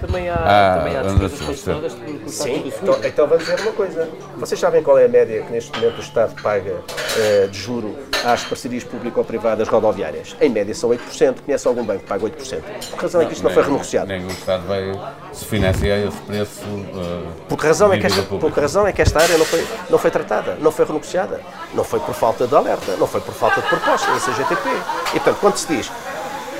[0.00, 4.08] também há, ah, também há despesas Sim, então, então vamos ver uma coisa.
[4.40, 7.94] Vocês sabem qual é a média que neste momento o Estado paga uh, de juro
[8.24, 10.34] às parcerias público-privadas rodoviárias?
[10.40, 11.42] Em média são 8%.
[11.44, 12.62] Conhece algum banco que paga 8%?
[12.90, 14.08] Por razão é que isto não foi renegociado.
[14.08, 14.98] Nem o Estado vai
[15.34, 16.64] se financiar esse preço.
[16.64, 19.44] Uh, por, que razão é que esta, por que razão é que esta área não
[19.44, 21.40] foi, não foi tratada, não foi renegociada?
[21.74, 24.70] Não foi por falta de alerta, não foi por falta de proposta da CGTP.
[25.08, 25.92] E, portanto, quando se diz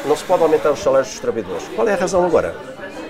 [0.04, 2.54] não se pode aumentar os salários dos trabalhadores, qual é a razão agora?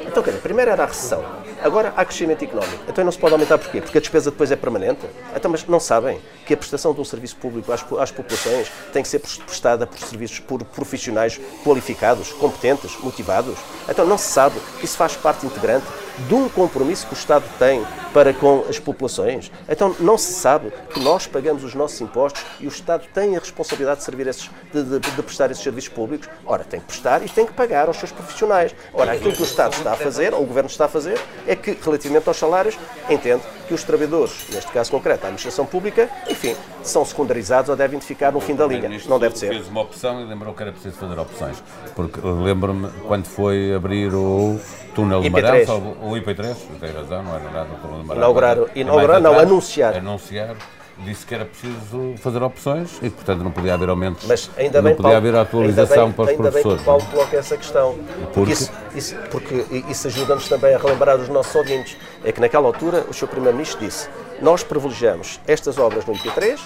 [0.07, 1.25] Então, quer dizer, primeiro era a recessão,
[1.63, 2.85] agora há crescimento económico.
[2.89, 3.81] Então não se pode aumentar porquê?
[3.81, 5.07] Porque a despesa depois é permanente?
[5.35, 9.03] Então, mas não sabem que a prestação de um serviço público às, às populações tem
[9.03, 13.59] que ser prestada por serviços por profissionais qualificados, competentes, motivados?
[13.89, 15.87] Então não se sabe isso faz parte integrante
[16.27, 19.51] de um compromisso que o Estado tem para com as populações.
[19.69, 23.41] Então não se sabe que nós pagamos os nossos impostos e o Estado tem a
[23.41, 26.29] responsabilidade de, servir esses, de, de, de prestar esses serviços públicos.
[26.45, 28.75] Ora, tem que prestar e tem que pagar aos seus profissionais.
[28.93, 31.55] Ora, aquilo que o Estado está a fazer, ou o Governo está a fazer, é
[31.55, 36.57] que, relativamente aos salários, entende que os trabalhadores, neste caso concreto, a administração pública, enfim,
[36.83, 38.91] são secundarizados ou devem ficar no fim da linha.
[39.09, 39.51] Não deve ser.
[39.51, 41.63] fez uma opção e lembrou que era preciso fazer opções.
[41.95, 44.59] Porque lembro-me quando foi abrir o
[44.93, 48.17] túnel de Maranhão, o IP3, tem razão, não era nada o túnel de Maranhão.
[48.17, 49.95] Inaugurar, inaugurar não, anunciar.
[49.97, 50.57] Anunciar
[51.05, 54.27] disse que era preciso fazer opções e, portanto, não podia haver aumentos.
[54.27, 56.81] Mas ainda bem, não podia Paulo, haver atualização bem, para os ainda professores.
[56.81, 57.99] Ainda bem que o Paulo coloca essa questão.
[58.33, 61.97] Porque isso, isso, porque isso ajuda-nos também a relembrar os nossos ouvintes.
[62.25, 63.29] É que naquela altura o Sr.
[63.29, 64.09] Primeiro-Ministro disse
[64.41, 66.59] nós privilegiamos estas obras no IP3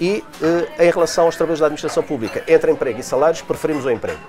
[0.00, 3.90] e, eh, em relação aos trabalhos da administração pública, entre emprego e salários, preferimos o
[3.90, 4.20] emprego.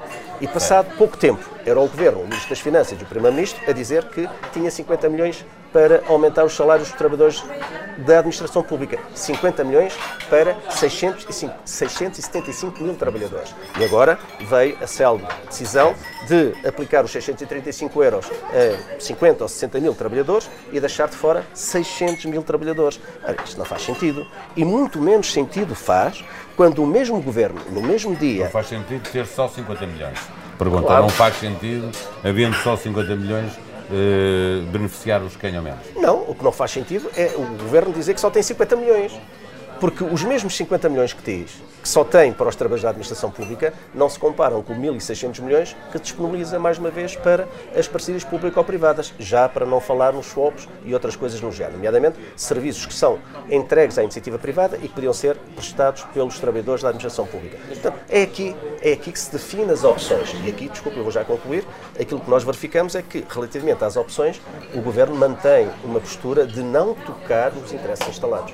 [0.42, 3.72] E passado pouco tempo, era o Governo, o Ministro das Finanças e o Primeiro-Ministro a
[3.74, 7.44] dizer que tinha 50 milhões para aumentar os salários dos trabalhadores
[7.98, 9.00] da administração pública.
[9.14, 9.94] 50 milhões
[10.30, 13.54] para 605, 675 mil trabalhadores.
[13.80, 15.96] E agora veio a célebre decisão
[16.28, 21.46] de aplicar os 635 euros a 50 ou 60 mil trabalhadores e deixar de fora
[21.54, 22.93] 600 mil trabalhadores.
[23.24, 24.26] Ora, isto não faz sentido.
[24.56, 26.24] E muito menos sentido faz
[26.56, 28.46] quando o mesmo governo, no mesmo dia.
[28.46, 30.20] Não faz sentido ter só 50 milhões.
[30.58, 31.04] Pergunta, claro.
[31.04, 31.90] não faz sentido,
[32.24, 33.52] havendo só 50 milhões,
[33.92, 35.80] eh, beneficiar os que ganham menos?
[35.96, 39.12] Não, o que não faz sentido é o governo dizer que só tem 50 milhões.
[39.84, 43.30] Porque os mesmos 50 milhões que diz, que só tem para os trabalhadores da administração
[43.30, 48.24] pública, não se comparam com 1.600 milhões que disponibiliza mais uma vez para as parcerias
[48.24, 52.94] público-privadas, já para não falar nos swaps e outras coisas no género, nomeadamente serviços que
[52.94, 53.20] são
[53.52, 57.58] entregues à iniciativa privada e que podiam ser prestados pelos trabalhadores da administração pública.
[57.68, 60.34] Portanto, é aqui, é aqui que se define as opções.
[60.46, 61.66] E aqui, desculpe, eu vou já concluir,
[62.00, 64.42] aquilo que nós verificamos é que, relativamente às opções,
[64.74, 68.54] o Governo mantém uma postura de não tocar nos interesses instalados.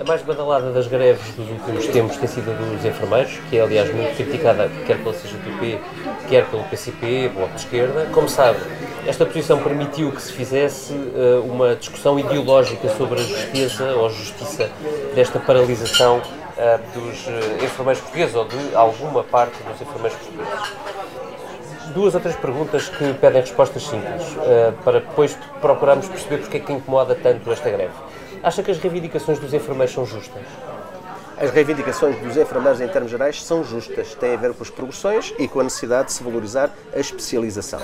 [0.00, 3.60] A mais badalada das greves dos últimos tempos tem sido a dos enfermeiros, que é
[3.60, 5.78] aliás muito criticada quer pela CGTP,
[6.26, 8.08] quer pelo PCP, Bloco de Esquerda.
[8.10, 8.60] Como sabe,
[9.06, 14.08] esta posição permitiu que se fizesse uh, uma discussão ideológica sobre a justiça ou a
[14.08, 14.70] justiça
[15.14, 20.72] desta paralisação uh, dos uh, enfermeiros portugueses ou de alguma parte dos enfermeiros portugueses.
[21.92, 24.24] Duas ou três perguntas que pedem respostas simples,
[24.84, 27.92] para depois procurarmos perceber porque é que incomoda tanto esta greve.
[28.42, 30.42] Acha que as reivindicações dos enfermeiros são justas?
[31.36, 34.14] As reivindicações dos enfermeiros, em termos gerais, são justas.
[34.14, 37.80] Têm a ver com as progressões e com a necessidade de se valorizar a especialização.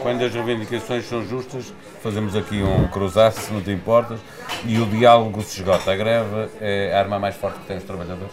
[0.00, 1.72] Quando as reivindicações são justas,
[2.02, 4.18] fazemos aqui um cruzar se não te importas,
[4.64, 5.92] e o diálogo se esgota.
[5.92, 8.32] A greve é a arma mais forte que têm os trabalhadores?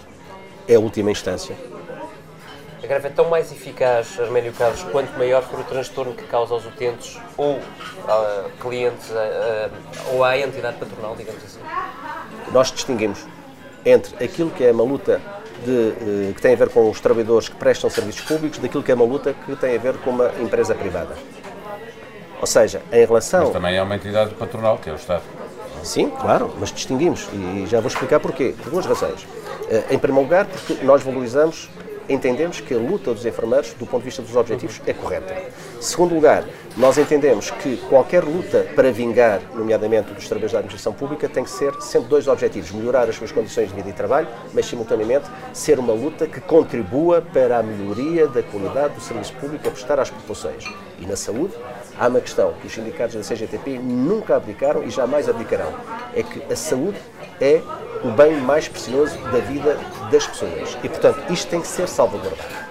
[0.67, 1.55] É a última instância.
[2.81, 6.53] A greve é tão mais eficaz, Arménio Carlos, quanto maior for o transtorno que causa
[6.53, 9.69] aos utentes ou uh, clientes uh,
[10.13, 11.59] ou à entidade patronal, digamos assim?
[12.53, 13.27] Nós distinguimos
[13.85, 15.21] entre aquilo que é uma luta
[15.65, 18.93] de, uh, que tem a ver com os trabalhadores que prestam serviços públicos daquilo que
[18.93, 21.17] é uma luta que tem a ver com uma empresa privada.
[22.39, 23.43] Ou seja, em relação...
[23.43, 25.23] Mas também é uma entidade patronal, que é o Estado.
[25.83, 28.55] Sim, claro, mas distinguimos e já vou explicar porquê.
[28.63, 29.27] Por duas razões.
[29.89, 31.69] Em primeiro lugar, porque nós valorizamos
[32.09, 35.35] entendemos que a luta dos enfermeiros, do ponto de vista dos objetivos, é correta.
[35.79, 36.43] Segundo lugar,
[36.75, 41.49] nós entendemos que qualquer luta para vingar, nomeadamente dos trabalhadores da administração pública, tem que
[41.49, 45.77] ser sempre dois objetivos: melhorar as suas condições de vida e trabalho, mas simultaneamente ser
[45.79, 50.09] uma luta que contribua para a melhoria da qualidade do serviço público a prestar às
[50.09, 50.65] populações.
[50.99, 51.53] E na saúde,
[51.97, 55.73] há uma questão que os sindicatos da CGTP nunca abdicaram e jamais abdicarão:
[56.15, 56.97] é que a saúde
[57.39, 57.61] é
[58.03, 59.77] o bem mais precioso da vida
[60.11, 60.77] das pessoas.
[60.83, 62.69] E, portanto, isto tem que ser salvaguardado.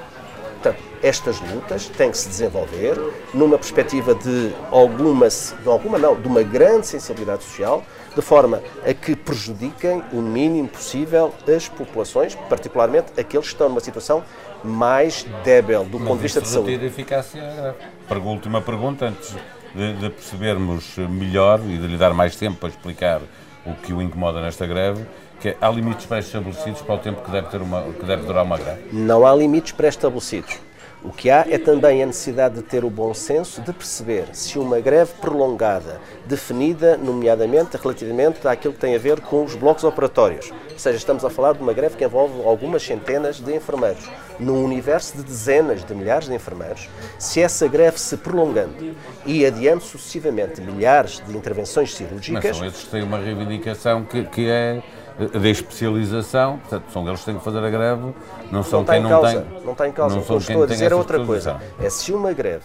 [0.55, 2.99] Portanto, estas lutas têm que se desenvolver
[3.33, 8.93] numa perspectiva de alguma, de alguma não, de uma grande sensibilidade social, de forma a
[8.93, 14.25] que prejudiquem o mínimo possível as populações, particularmente aqueles que estão numa situação
[14.65, 16.85] mais débil do Mas ponto de vista de saúde.
[16.85, 17.77] eficácia.
[18.25, 19.37] Última pergunta, antes
[19.73, 23.21] de, de percebermos melhor e de lhe dar mais tempo para explicar
[23.71, 25.05] o que o incomoda nesta greve,
[25.41, 28.45] que é, há limites pré-estabelecidos para o tempo que deve, ter uma, que deve durar
[28.45, 28.81] uma greve?
[28.93, 30.59] Não há limites pré-estabelecidos.
[31.03, 34.59] O que há é também a necessidade de ter o bom senso de perceber se
[34.59, 40.51] uma greve prolongada, definida, nomeadamente relativamente àquilo que tem a ver com os blocos operatórios,
[40.51, 44.65] ou seja, estamos a falar de uma greve que envolve algumas centenas de enfermeiros, num
[44.65, 50.61] universo de dezenas de milhares de enfermeiros, se essa greve se prolongando e adiando sucessivamente
[50.61, 52.45] milhares de intervenções cirúrgicas.
[52.45, 54.83] Mas são esses têm uma reivindicação que, que é
[55.19, 58.15] de especialização, portanto, são eles que têm que fazer a greve,
[58.53, 59.65] não são não quem não causa, tem.
[59.65, 60.15] Não está em causa.
[60.15, 61.61] Não o que eu estou a dizer é outra coisa.
[61.81, 62.65] É se uma greve,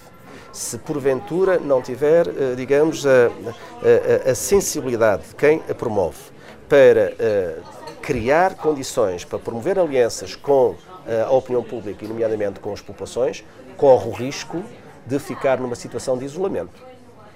[0.51, 3.27] se porventura não tiver, eh, digamos, a,
[4.27, 6.17] a, a sensibilidade de quem a promove
[6.69, 7.57] para eh,
[8.01, 10.75] criar condições para promover alianças com
[11.07, 13.43] eh, a opinião pública e, nomeadamente, com as populações,
[13.75, 14.63] corre o risco
[15.07, 16.92] de ficar numa situação de isolamento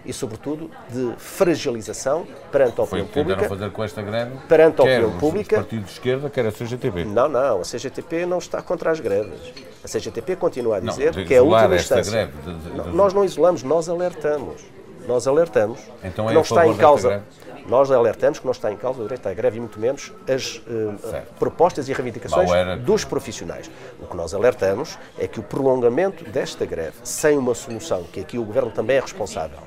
[0.07, 3.49] e, sobretudo, de fragilização perante a opinião Foi o que pública.
[3.49, 5.55] fazer com esta greve, perante a opinião pública.
[5.57, 7.03] o Partido de Esquerda, quer a CGTP.
[7.03, 9.53] Não, não, a CGTP não está contra as greves.
[9.83, 12.11] A CGTP continua a dizer não, que é a última instância.
[12.11, 14.65] Greve, de, de, não, nós não isolamos, nós alertamos.
[15.07, 17.23] Nós alertamos então que é não está em causa.
[17.67, 20.57] Nós alertamos que não está em causa o direito à greve e muito menos as
[20.57, 20.95] uh,
[21.37, 22.49] propostas e reivindicações
[22.81, 23.69] dos profissionais.
[24.01, 28.37] O que nós alertamos é que o prolongamento desta greve, sem uma solução, que aqui
[28.37, 29.59] o Governo também é responsável,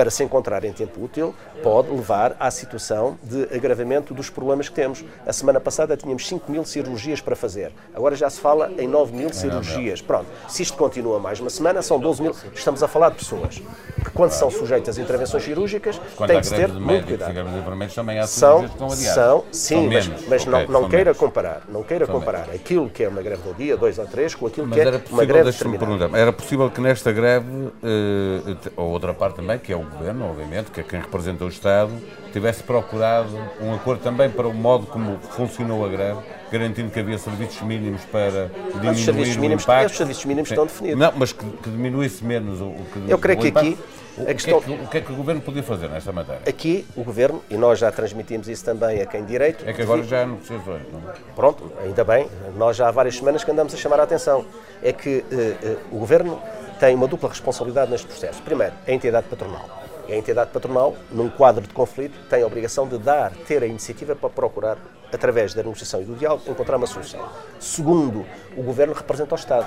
[0.00, 4.74] para se encontrar em tempo útil, pode levar à situação de agravamento dos problemas que
[4.74, 5.04] temos.
[5.26, 9.14] A semana passada tínhamos 5 mil cirurgias para fazer, agora já se fala em 9
[9.14, 10.00] mil cirurgias.
[10.00, 12.34] Pronto, se isto continua mais uma semana, são 12 mil.
[12.54, 16.54] Estamos a falar de pessoas que, quando são sujeitas a intervenções cirúrgicas, têm que se
[16.54, 17.94] ter muito cuidado.
[17.94, 18.66] também há são.
[18.96, 21.18] São, sim, são mas, mas okay, não, não queira menos.
[21.18, 22.54] comparar, não queira são comparar menos.
[22.54, 25.00] aquilo que é uma greve do dia, dois ou três, com aquilo Mas que é
[25.10, 25.86] uma greve determinada.
[25.86, 27.46] perguntar, era possível que nesta greve,
[27.82, 31.48] eh, a outra parte também, que é o Governo, obviamente, que é quem representa o
[31.48, 31.90] Estado,
[32.32, 37.18] tivesse procurado um acordo também para o modo como funcionou a greve, garantindo que havia
[37.18, 39.90] serviços mínimos para diminuir os serviços o mínimos, impacto.
[39.90, 40.98] Os serviços mínimos estão definidos.
[40.98, 43.68] Não, mas que, que diminuísse menos o, o que Eu creio o que impacto.
[43.68, 43.78] aqui
[44.18, 45.88] O, a o questão- que é que, o que é que o Governo podia fazer
[45.88, 46.42] nesta matéria?
[46.46, 50.02] Aqui, o Governo, e nós já transmitimos isso também a quem direito, É que agora
[50.02, 51.14] já há negociações, não é?
[51.36, 54.44] Pronto, ainda bem, nós já há várias semanas que andamos a chamar a atenção.
[54.82, 56.40] É que eh, eh, o Governo
[56.80, 58.40] tem uma dupla responsabilidade neste processo.
[58.42, 59.79] Primeiro, a entidade patronal.
[60.10, 64.16] A entidade patronal, num quadro de conflito, tem a obrigação de dar, ter a iniciativa
[64.16, 64.76] para procurar,
[65.12, 67.28] através da negociação e do diálogo, encontrar uma solução.
[67.60, 69.66] Segundo, o Governo representa o Estado.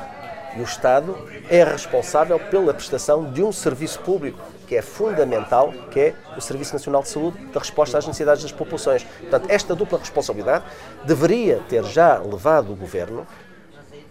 [0.57, 1.17] E o Estado
[1.49, 6.73] é responsável pela prestação de um serviço público que é fundamental, que é o Serviço
[6.73, 9.03] Nacional de Saúde, da resposta às necessidades das populações.
[9.03, 10.65] Portanto, esta dupla responsabilidade
[11.05, 13.25] deveria ter já levado o Governo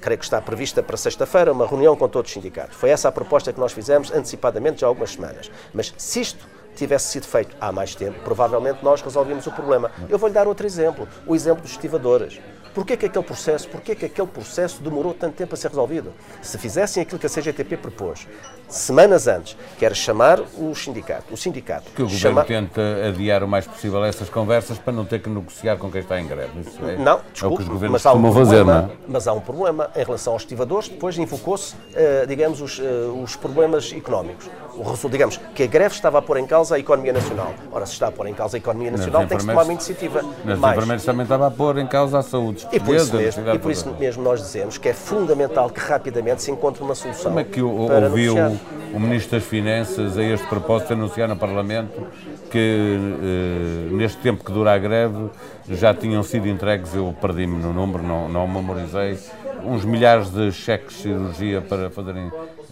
[0.02, 2.76] creio que está prevista para sexta-feira uma reunião com todos os sindicatos.
[2.76, 5.50] Foi essa a proposta que nós fizemos antecipadamente já há algumas semanas.
[5.72, 9.92] Mas se isto tivesse sido feito há mais tempo, provavelmente nós resolvíamos o problema.
[10.08, 12.40] Eu vou-lhe dar outro exemplo, o exemplo dos estivadores.
[12.74, 16.10] Porquê que aquele processo, porquê que aquele processo demorou tanto tempo a ser resolvido?
[16.40, 18.26] Se fizessem aquilo que a CGTP propôs,
[18.66, 23.44] semanas antes, que era chamar o sindicato, o sindicato, Que o Governo chama- tenta adiar
[23.44, 26.50] o mais possível essas conversas para não ter que negociar com quem está em greve.
[26.82, 28.96] É, Não, é desculpe, governos mas, há um costumam fazer, problema, não é?
[29.06, 32.82] mas há um problema em relação aos estivadores, depois invocou-se, eh, digamos, os, eh,
[33.22, 34.48] os problemas económicos.
[34.76, 37.52] O resu- digamos, que a greve estava a pôr em causa a economia nacional.
[37.70, 39.72] Ora, se está a pôr em causa a economia nacional, tem que se tomar uma
[39.72, 40.22] iniciativa.
[40.44, 40.74] Nas Mais.
[40.76, 43.70] enfermeiras também estava a pôr em causa a saúde E por, isso mesmo, e por
[43.70, 47.24] isso mesmo nós dizemos que é fundamental que rapidamente se encontre uma solução.
[47.24, 48.52] Como é que o- ouviu negociar.
[48.94, 52.06] o Ministro das Finanças a este propósito anunciar no Parlamento
[52.50, 55.30] que eh, neste tempo que dura a greve
[55.68, 59.18] já tinham sido entregues, eu perdi-me no número, não, não memorizei,
[59.64, 62.30] uns milhares de cheques de cirurgia para fazerem,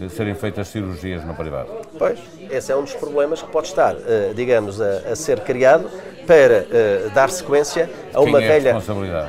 [0.09, 1.68] serem feitas cirurgias no privado.
[1.98, 2.18] Pois,
[2.50, 5.90] esse é um dos problemas que pode estar, eh, digamos, a, a ser criado
[6.26, 8.76] para eh, dar sequência a uma é velha,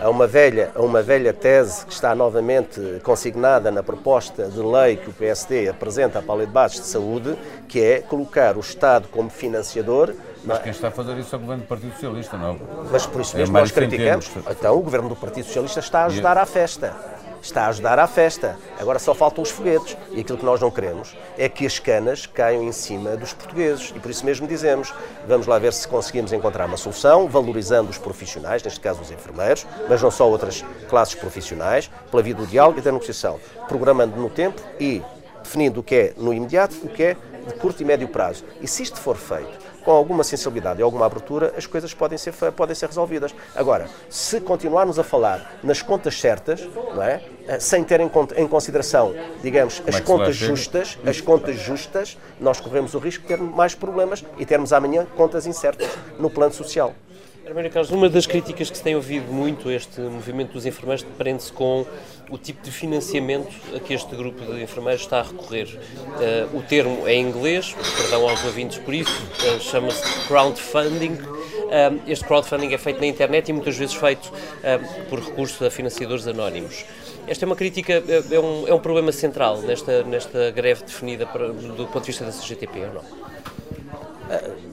[0.04, 4.98] a uma velha, a uma velha tese que está novamente consignada na proposta de lei
[4.98, 7.36] que o PSD apresenta para a Lei de Bases de Saúde,
[7.68, 10.14] que é colocar o Estado como financiador.
[10.44, 10.62] Mas é?
[10.62, 12.60] quem está a fazer isso é o Governo do Partido Socialista, não?
[12.92, 14.32] Mas por isso É mesmo Mário nós criticamos.
[14.50, 16.94] Então o governo do Partido Socialista está a ajudar à festa.
[17.42, 18.58] Está a ajudar à festa.
[18.80, 19.98] Agora só faltam os foguetes.
[20.12, 23.92] E aquilo que nós não queremos é que as canas caiam em cima dos portugueses.
[23.96, 24.94] E por isso mesmo dizemos,
[25.28, 29.66] vamos lá ver se conseguimos encontrar uma solução, valorizando os profissionais, neste caso os enfermeiros,
[29.90, 34.30] mas não só outras classes profissionais, pela via do diálogo e da negociação, programando no
[34.30, 35.02] tempo e
[35.42, 38.46] definindo o que é no imediato, o que é de curto e médio prazo.
[38.62, 42.34] E se isto for feito com alguma sensibilidade e alguma abertura, as coisas podem ser,
[42.56, 43.34] podem ser resolvidas.
[43.56, 46.62] Agora, se continuarmos a falar nas contas certas,
[46.96, 47.22] não é?
[47.48, 52.18] Eh, sem ter em, conta- em consideração, digamos, as é contas justas, as contas justas,
[52.40, 55.90] nós corremos o risco de ter mais problemas e termos amanhã contas incertas
[56.20, 56.94] no plano social.
[57.46, 61.04] Arménio Carlos, uma das críticas que se tem ouvido muito a este movimento dos enfermeiros
[61.18, 61.86] prende-se com
[62.32, 65.68] o tipo de financiamento a que este grupo de enfermeiros está a recorrer.
[66.20, 69.12] Eh, o termo é em inglês, perdão aos ouvintes por isso,
[69.46, 71.18] eh, chama-se crowdfunding.
[71.70, 74.32] Eh, este crowdfunding é feito na internet e muitas vezes feito
[75.10, 76.86] por recurso a financiadores anónimos.
[77.28, 81.50] Esta é uma crítica, é um, é um problema central nesta, nesta greve definida para-
[81.50, 84.71] do ponto de vista da CGTP, ou não?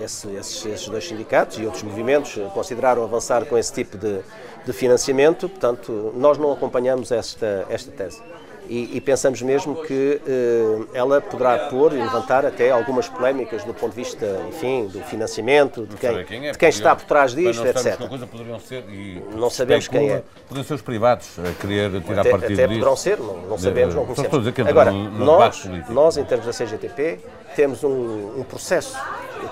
[0.00, 4.20] Esse- esses, esses dois sindicatos e outros movimentos eh, consideraram avançar com esse tipo de,
[4.64, 8.20] de financiamento, portanto, nós não acompanhamos esta, esta tese.
[8.68, 13.72] E, e pensamos mesmo que eh, ela poderá pôr e levantar até algumas polémicas do
[13.72, 17.34] ponto de vista, enfim, do financiamento, de quem, Saber é, de quem está por trás
[17.34, 17.96] disto, etc.
[18.08, 20.22] coisa, poderiam ser, e Não sabemos quem é.
[20.46, 22.78] Poderiam ser os privados a querer tirar Até, partido até disso.
[22.80, 24.68] poderão ser, não, não sabemos, não conhecemos.
[24.68, 27.20] Agora, no- no nós, nós, em termos da CGTP,
[27.56, 28.98] temos um, um processo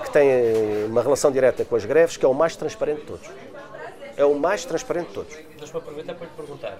[0.03, 3.07] que tem eh, uma relação direta com as greves que é o mais transparente de
[3.07, 3.27] todos.
[4.15, 5.35] É o mais transparente de todos.
[5.57, 6.77] Deixa-me aproveitar para lhe perguntar.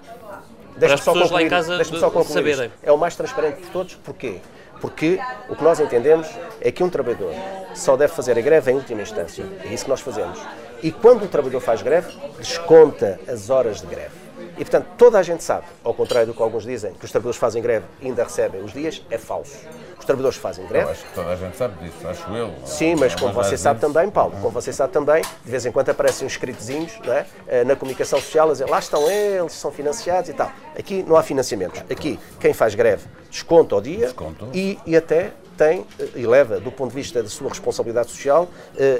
[0.78, 1.76] Deixa-me as pessoas lá em casa
[2.24, 2.66] saberem.
[2.66, 2.78] isto.
[2.82, 4.40] É o mais transparente de todos, porquê?
[4.80, 6.28] Porque o que nós entendemos
[6.60, 7.32] é que um trabalhador
[7.74, 9.44] só deve fazer a greve em última instância.
[9.64, 10.38] É isso que nós fazemos.
[10.82, 14.27] E quando o trabalhador faz greve, desconta as horas de greve.
[14.58, 17.38] E, portanto, toda a gente sabe, ao contrário do que alguns dizem, que os trabalhadores
[17.38, 19.56] fazem greve e ainda recebem os dias, é falso.
[19.96, 22.52] Os trabalhadores fazem Eu greve, acho que toda a gente sabe disso, acho eu.
[22.64, 25.90] Sim, mas como você sabe também, Paulo, como você sabe também, de vez em quando
[25.90, 27.26] aparecem uns escritozinhos é?
[27.46, 30.50] Eh, na comunicação social a dizer lá estão eles, são financiados e tal.
[30.76, 31.80] Aqui não há financiamentos.
[31.90, 34.48] Aqui, quem faz greve desconta ao dia Desconto.
[34.52, 38.48] e, e até tem e leva, do ponto de vista da sua responsabilidade social,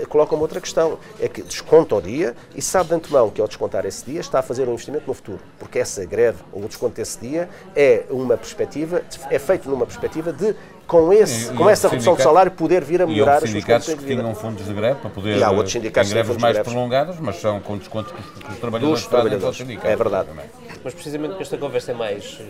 [0.09, 0.99] coloca uma outra questão.
[1.21, 4.41] É que desconta o dia e sabe de antemão que ao descontar esse dia está
[4.41, 5.39] a fazer um investimento no futuro.
[5.59, 10.33] Porque essa greve ou o desconto desse dia é uma perspectiva, é feito numa perspectiva
[10.33, 10.55] de
[10.89, 13.85] com, esse, e, com essa redução de salário poder vir a melhorar as suas condições
[13.85, 14.17] de vida.
[14.17, 17.37] que tinham fundos de greve para poder e há outros sindicatos greves mais prolongadas, mas
[17.41, 19.61] são com desconto que os, trabalhadores Dos trabalhadores.
[19.85, 20.29] É verdade.
[20.83, 22.45] Mas precisamente que esta conversa é mais eh,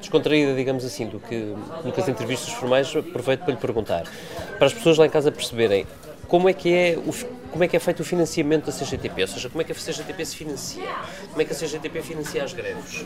[0.00, 4.04] descontraída, digamos assim, do que, do que as entrevistas formais, aproveito para lhe perguntar.
[4.58, 5.86] Para as pessoas lá em casa perceberem
[6.26, 7.12] como é que é, o,
[7.50, 9.74] como é, que é feito o financiamento da CGTP, ou seja, como é que a
[9.74, 10.88] CGTP se financia,
[11.28, 13.04] como é que a CGTP financia as greves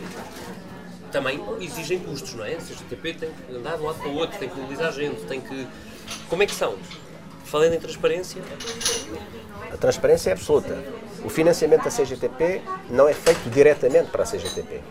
[1.11, 2.53] também exigem custos, não é?
[2.53, 5.21] A CGTP tem que andar de um lado para o outro, tem que mobilizar gente,
[5.25, 5.65] tem que.
[6.29, 6.75] Como é que são?
[7.45, 8.41] Falando em transparência.
[9.71, 10.77] A transparência é absoluta.
[11.23, 14.81] O financiamento da CGTP não é feito diretamente para a CGTP.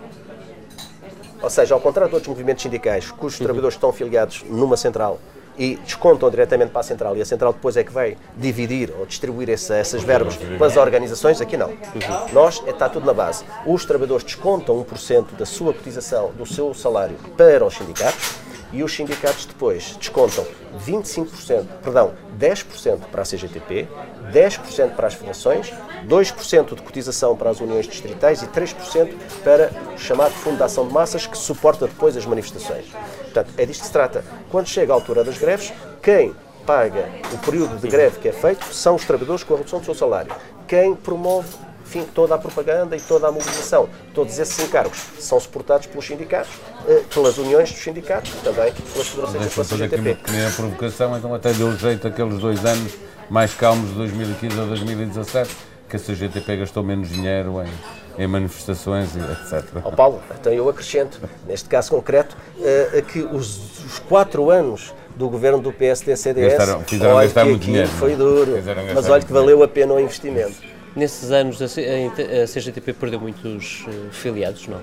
[1.44, 5.20] Ou seja, ao contrário de outros movimentos sindicais, cujos trabalhadores estão afiliados numa central
[5.58, 9.04] e descontam diretamente para a central e a central depois é que vai dividir ou
[9.04, 11.68] distribuir essa, essas verbas pelas organizações, aqui não.
[11.68, 12.32] Uhum.
[12.32, 13.44] Nós, é, está tudo na base.
[13.66, 18.94] Os trabalhadores descontam 1% da sua cotização, do seu salário para os sindicatos e os
[18.94, 20.46] sindicatos depois descontam
[20.86, 23.88] 25%, perdão, 10% para a CGTP,
[24.32, 25.72] 10% para as federações,
[26.06, 30.86] 2% de cotização para as uniões distritais e 3% para o chamado Fundo de Ação
[30.86, 32.86] de Massas, que suporta depois as manifestações.
[33.22, 34.24] Portanto, é disto que se trata.
[34.50, 36.34] Quando chega a altura das greves, quem
[36.66, 39.84] paga o período de greve que é feito são os trabalhadores com a redução do
[39.84, 40.34] seu salário.
[40.66, 41.48] Quem promove
[41.84, 46.50] enfim, toda a propaganda e toda a mobilização, todos esses encargos são suportados pelos sindicatos,
[46.88, 51.34] eh, pelas uniões dos sindicatos, também pelas federações e fazer aqui uma pequena provocação, então
[51.34, 52.94] até deu jeito aqueles dois anos
[53.28, 55.56] mais calmos de 2015 a 2017,
[55.88, 59.64] que a CGTP gastou menos dinheiro em, em manifestações, etc.
[59.84, 64.94] Ó oh Paulo, então eu acrescento, neste caso concreto, uh, que os, os quatro anos
[65.14, 66.54] do governo do PSD-CDS,
[66.86, 67.88] fizeram gastar muito dinheiro.
[67.88, 68.52] foi duro,
[68.94, 70.73] mas olha que valeu a pena o investimento.
[70.96, 74.80] Nesses anos a CGTP perdeu muitos uh, filiados, não?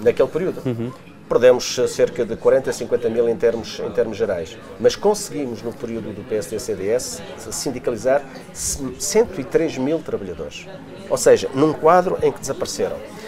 [0.00, 0.60] Naquele período?
[0.66, 0.92] Uhum.
[1.28, 5.62] Perdemos eh, cerca de 40 a 50 mil em termos, em termos gerais, mas conseguimos
[5.62, 10.66] no período do PSD-CDS sindicalizar 103 mil trabalhadores.
[11.08, 13.23] Ou seja, num quadro em que desapareceram eh,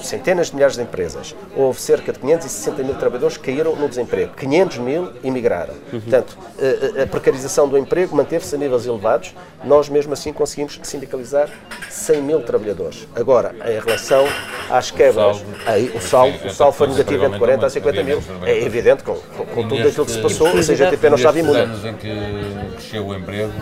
[0.00, 1.34] centenas de milhares de empresas.
[1.56, 4.34] Houve cerca de 560 mil trabalhadores que caíram no desemprego.
[4.34, 5.74] 500 mil emigraram.
[5.92, 6.00] Uhum.
[6.00, 6.36] Portanto,
[6.98, 9.34] a, a, precarização do emprego manteve-se a níveis elevados.
[9.64, 11.48] Nós, mesmo assim, conseguimos sindicalizar
[11.88, 13.08] 100 mil trabalhadores.
[13.14, 14.24] Agora, em relação
[14.70, 18.22] às quebras, aí, o saldo, o saldo foi negativo entre 40 a 50 mil.
[18.44, 21.60] É evidente, com, com, com tudo aquilo que se passou, a CGTP não estava imune.
[21.60, 22.10] anos em que
[22.76, 23.52] cresceu o emprego,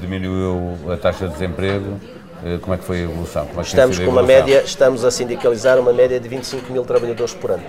[0.00, 2.23] diminuiu a taxa de desemprego, eh,
[2.60, 3.48] como é que foi a evolução?
[3.56, 7.52] É estamos com uma média, estamos a sindicalizar uma média de 25 mil trabalhadores por
[7.52, 7.64] ano.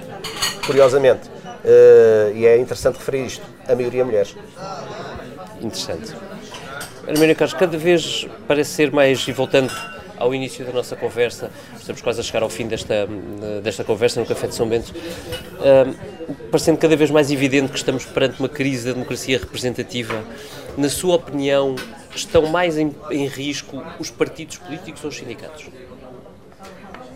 [0.66, 4.36] Curiosamente, uh, e é interessante referir isto, a maioria mulheres.
[5.62, 6.14] Interessante.
[7.08, 9.72] Arménio Carlos, cada vez parece ser mais, e voltando
[10.18, 13.08] ao início da nossa conversa, estamos quase a chegar ao fim desta,
[13.64, 18.06] desta conversa no Café de São Bento, uh, parecendo cada vez mais evidente que estamos
[18.06, 20.22] perante uma crise da democracia representativa.
[20.78, 21.76] Na sua opinião,
[22.16, 25.68] estão mais em, em risco os partidos políticos ou os sindicatos?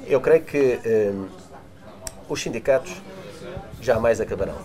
[0.07, 1.27] Eu creio que hum,
[2.27, 2.93] os sindicatos
[3.81, 4.55] jamais acabarão.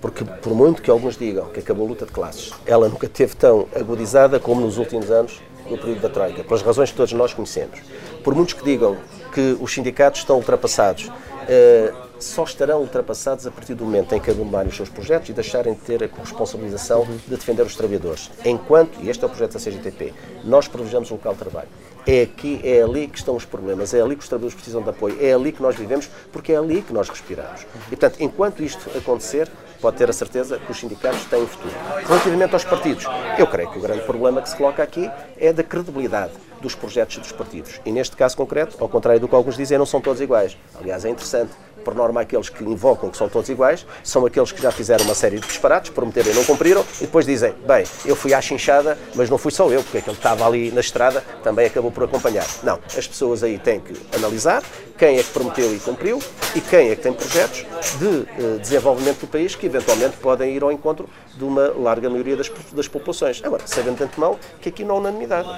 [0.00, 3.34] Porque, por muito que alguns digam que acabou a luta de classes, ela nunca teve
[3.34, 7.32] tão agudizada como nos últimos anos, no período da Troika, pelas razões que todos nós
[7.32, 7.80] conhecemos.
[8.22, 8.98] Por muitos que digam
[9.32, 11.10] que os sindicatos estão ultrapassados,
[11.48, 11.92] eh,
[12.24, 15.74] só estarão ultrapassados a partir do momento em que abandonarem os seus projetos e deixarem
[15.74, 18.30] de ter a responsabilização de defender os trabalhadores.
[18.44, 21.68] Enquanto, e este é o projeto da CGTP, nós privilegiamos o local de trabalho.
[22.06, 24.90] É aqui, é ali que estão os problemas, é ali que os trabalhadores precisam de
[24.90, 27.62] apoio, é ali que nós vivemos, porque é ali que nós respiramos.
[27.86, 29.50] E, portanto, enquanto isto acontecer,
[29.80, 31.74] pode ter a certeza que os sindicatos têm futuro.
[32.06, 33.04] Relativamente aos partidos,
[33.38, 37.18] eu creio que o grande problema que se coloca aqui é da credibilidade dos projetos
[37.18, 37.80] dos partidos.
[37.84, 40.56] E neste caso concreto, ao contrário do que alguns dizem, não são todos iguais.
[40.74, 41.52] Aliás, é interessante
[41.84, 45.14] por norma, aqueles que invocam que são todos iguais são aqueles que já fizeram uma
[45.14, 48.98] série de disparates, prometeram e não cumpriram, e depois dizem: bem, eu fui à chinchada,
[49.14, 52.04] mas não fui só eu, porque aquele que estava ali na estrada também acabou por
[52.04, 52.46] acompanhar.
[52.62, 54.62] Não, as pessoas aí têm que analisar
[54.96, 56.20] quem é que prometeu e cumpriu
[56.54, 57.66] e quem é que tem projetos
[57.98, 62.36] de uh, desenvolvimento do país que eventualmente podem ir ao encontro de uma larga maioria
[62.36, 63.42] das, das populações.
[63.44, 65.48] Agora, sabendo de antemão que aqui não há unanimidade.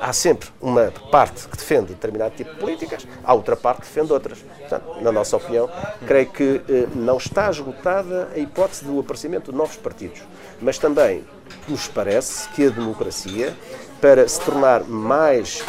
[0.00, 4.12] Há sempre uma parte que defende determinado tipo de políticas, há outra parte que defende
[4.12, 4.38] outras.
[4.58, 5.70] Portanto, na nossa opinião,
[6.06, 10.22] creio que eh, não está esgotada a hipótese do aparecimento de novos partidos,
[10.60, 11.24] mas também
[11.68, 13.56] nos parece que a democracia
[14.02, 15.62] para se tornar mais,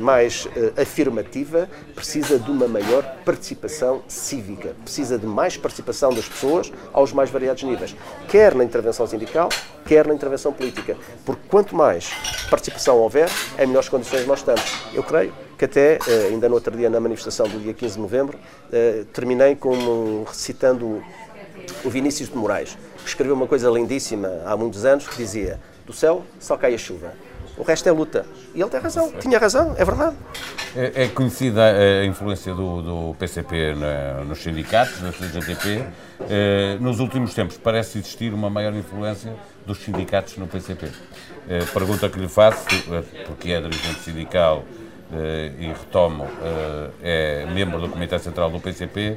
[0.00, 6.72] mais uh, afirmativa, precisa de uma maior participação cívica, precisa de mais participação das pessoas
[6.94, 7.94] aos mais variados níveis,
[8.26, 9.50] quer na intervenção sindical,
[9.84, 10.96] quer na intervenção política.
[11.26, 12.10] Porque quanto mais
[12.48, 13.28] participação houver,
[13.58, 14.64] em melhores condições nós estamos.
[14.94, 15.34] Eu creio
[15.64, 19.04] que até, uh, ainda no outro dia, na manifestação do dia 15 de novembro, uh,
[19.06, 21.02] terminei com um, recitando
[21.84, 25.92] o Vinícius de Moraes, que escreveu uma coisa lindíssima há muitos anos, que dizia do
[25.92, 27.12] céu só cai a chuva.
[27.56, 28.26] O resto é luta.
[28.52, 30.16] E ele tem razão, tinha razão, é verdade.
[30.74, 35.84] É, é conhecida a influência do, do PCP na, nos sindicatos, na CGTP.
[36.28, 39.32] Eh, nos últimos tempos parece existir uma maior influência
[39.64, 40.90] dos sindicatos no PCP.
[41.48, 44.83] Eh, pergunta que lhe faço, eh, porque é dirigente sindical eh,
[45.58, 49.16] e retomo, eh, é membro do Comitê Central do PCP,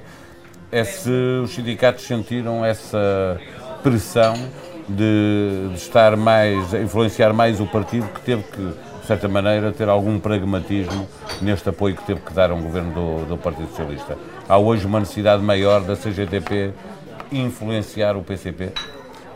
[0.71, 1.09] é se
[1.43, 3.39] os sindicatos sentiram essa
[3.81, 4.33] pressão
[4.87, 8.61] de, de, estar mais, a influenciar mais o partido que teve que,
[9.01, 11.07] de certa maneira, ter algum pragmatismo
[11.41, 14.17] neste apoio que teve que dar ao governo do, do Partido Socialista.
[14.47, 16.73] Há hoje uma necessidade maior da CGTP
[17.31, 18.71] influenciar o PCP?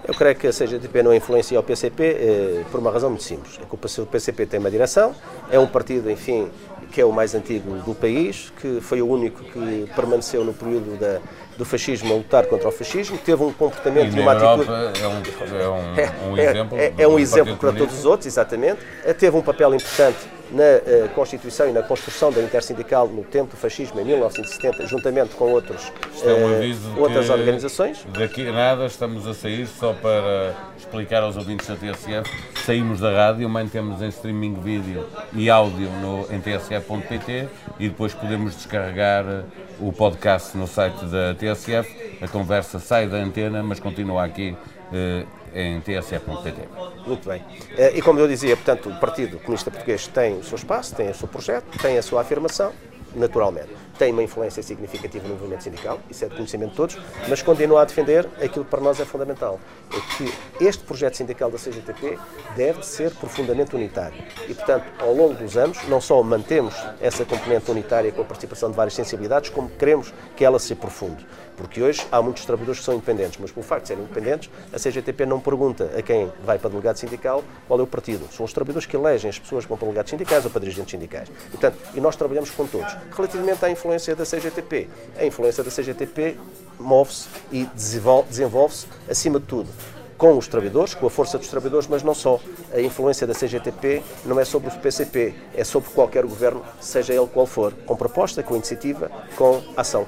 [0.03, 3.59] Eu creio que a CGTP não influencia o PCP eh, por uma razão muito simples.
[3.61, 5.13] É que o PCP tem uma direção,
[5.51, 6.49] é um partido, enfim,
[6.91, 10.99] que é o mais antigo do país, que foi o único que permaneceu no período
[10.99, 11.19] da,
[11.55, 14.69] do fascismo a lutar contra o fascismo, teve um comportamento e, e uma atitude.
[15.01, 15.13] É um,
[15.55, 16.77] é um, é, um exemplo.
[16.77, 18.79] É, é um exemplo para todos os outros, exatamente.
[19.19, 23.57] Teve um papel importante na uh, Constituição e na construção da Intersindical no tempo do
[23.57, 28.05] fascismo, em 1970, juntamente com outros, uh, outras organizações.
[28.17, 32.29] Daqui a nada estamos a sair, só para explicar aos ouvintes da TSF,
[32.65, 37.47] saímos da rádio, mantemos em streaming vídeo e áudio no, em tsf.pt
[37.79, 39.45] e depois podemos descarregar
[39.79, 42.17] o podcast no site da TSF.
[42.21, 44.55] A conversa sai da antena, mas continua aqui.
[44.91, 46.67] Uh, em tsf.pt.
[47.05, 47.43] Muito bem.
[47.77, 51.09] Eh, e como eu dizia, portanto, o Partido Comunista Português tem o seu espaço, tem
[51.09, 52.71] o seu projeto, tem a sua afirmação,
[53.15, 53.69] naturalmente.
[54.01, 56.97] Tem uma influência significativa no movimento sindical, isso é de conhecimento de todos,
[57.29, 59.59] mas continua a defender aquilo que para nós é fundamental,
[59.93, 60.33] é que
[60.65, 62.17] este projeto sindical da CGTP
[62.55, 64.17] deve ser profundamente unitário.
[64.49, 68.71] E, portanto, ao longo dos anos, não só mantemos essa componente unitária com a participação
[68.71, 71.23] de várias sensibilidades, como queremos que ela se aprofunde.
[71.55, 74.79] Porque hoje há muitos trabalhadores que são independentes, mas pelo facto de serem independentes, a
[74.79, 78.27] CGTP não pergunta a quem vai para delegado sindical qual é o partido.
[78.33, 80.89] São os trabalhadores que elegem as pessoas que vão para delegados sindicais ou para dirigentes
[80.89, 81.29] sindicais.
[81.51, 82.91] Portanto, e nós trabalhamos com todos.
[83.15, 84.87] Relativamente à influência da CGTP,
[85.17, 86.37] a influência da CGTP
[86.79, 89.69] move-se e desenvolve-se, acima de tudo,
[90.17, 92.39] com os trabalhadores, com a força dos trabalhadores, mas não só.
[92.73, 97.27] A influência da CGTP não é sobre o PCP, é sobre qualquer governo, seja ele
[97.27, 100.05] qual for, com proposta, com iniciativa, com ação.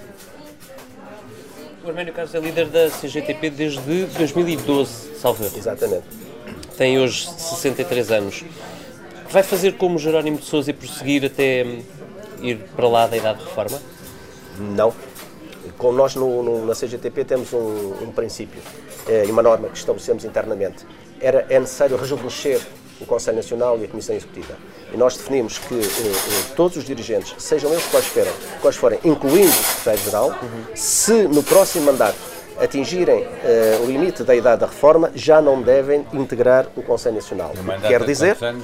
[1.84, 6.06] O Arménio Carlos é líder da CGTP desde 2012, salve Exatamente.
[6.78, 8.46] Tem hoje 63 anos.
[9.30, 11.66] Vai fazer como Jerónimo de Sousa e prosseguir até
[12.44, 13.82] ir para lá da idade de reforma?
[14.60, 14.94] Não.
[15.78, 18.62] Como nós no, no, na CGTP temos um, um princípio
[19.08, 20.86] é, e uma norma que estabelecemos internamente,
[21.20, 22.62] era, é necessário rejuvenescer
[23.00, 24.56] o Conselho Nacional e a Comissão Executiva.
[24.94, 29.00] E nós definimos que eh, eh, todos os dirigentes, sejam eles quais forem, quais forem
[29.04, 30.76] incluindo o Secretário-Geral, uhum.
[30.76, 32.18] se no próximo mandato
[32.60, 37.52] atingirem uh, o limite da idade da reforma, já não devem integrar o Conselho Nacional.
[37.52, 38.64] O que quer dizer, anos,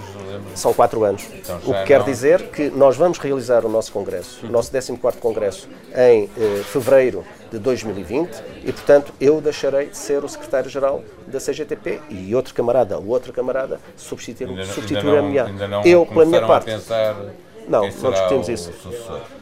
[0.56, 1.28] são quatro anos.
[1.34, 5.16] Então, o que quer dizer que nós vamos realizar o nosso Congresso, o nosso 14º
[5.20, 11.40] Congresso, em uh, fevereiro de 2020 e, portanto, eu deixarei de ser o secretário-geral da
[11.40, 15.48] CGTP e outro camarada, o outro camarada, substituir-me-á.
[15.84, 16.72] Eu, pela minha parte.
[17.70, 18.72] Não, não discutimos isso.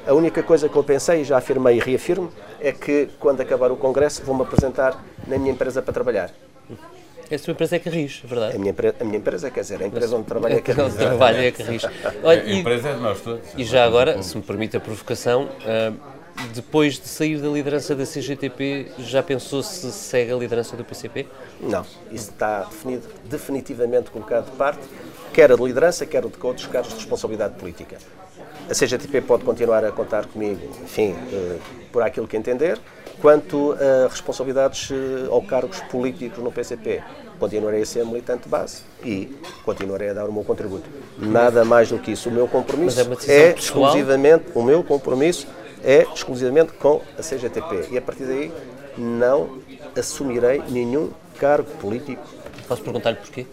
[0.06, 3.72] A única coisa que eu pensei, e já afirmei e reafirmo, é que quando acabar
[3.72, 6.32] o Congresso vou-me apresentar na minha empresa para trabalhar.
[7.32, 8.56] A sua empresa é Carris, é verdade?
[8.56, 10.84] A minha, a minha empresa, quer dizer, a empresa onde trabalho é Carris.
[10.86, 11.84] Onde trabalho é Carris.
[12.24, 13.50] Olha, a empresa é de nós todos.
[13.58, 15.98] E já agora, se me permite a provocação, uh,
[16.54, 21.28] depois de sair da liderança da CGTP, já pensou se segue a liderança do PCP?
[21.60, 24.82] Não, isso está definido, definitivamente colocado de parte,
[25.38, 28.00] quer a de liderança, quer o de outros cargos de responsabilidade política.
[28.68, 31.60] A CGTP pode continuar a contar comigo, enfim, uh,
[31.92, 32.80] por aquilo que entender.
[33.22, 34.96] Quanto a responsabilidades uh,
[35.30, 37.04] ou cargos políticos no PCP,
[37.40, 40.90] continuarei a ser militante de base e continuarei a dar o meu contributo.
[41.20, 42.30] Nada mais do que isso.
[42.30, 45.48] O meu compromisso é, é exclusivamente, o meu compromisso
[45.84, 48.52] é exclusivamente com a CGTP e a partir daí
[48.98, 49.60] não
[49.96, 52.26] assumirei nenhum cargo político.
[52.68, 53.46] Posso perguntar-lhe porquê?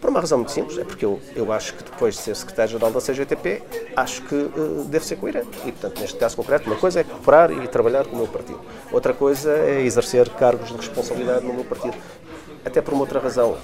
[0.00, 2.90] Por uma razão muito simples, é porque eu, eu acho que depois de ser secretário-geral
[2.90, 3.62] da CGTP,
[3.94, 5.50] acho que uh, deve ser coerente.
[5.66, 8.60] E, portanto, neste caso concreto, uma coisa é cooperar e trabalhar com o meu partido.
[8.90, 11.94] Outra coisa é exercer cargos de responsabilidade no meu partido.
[12.64, 13.58] Até por uma outra razão.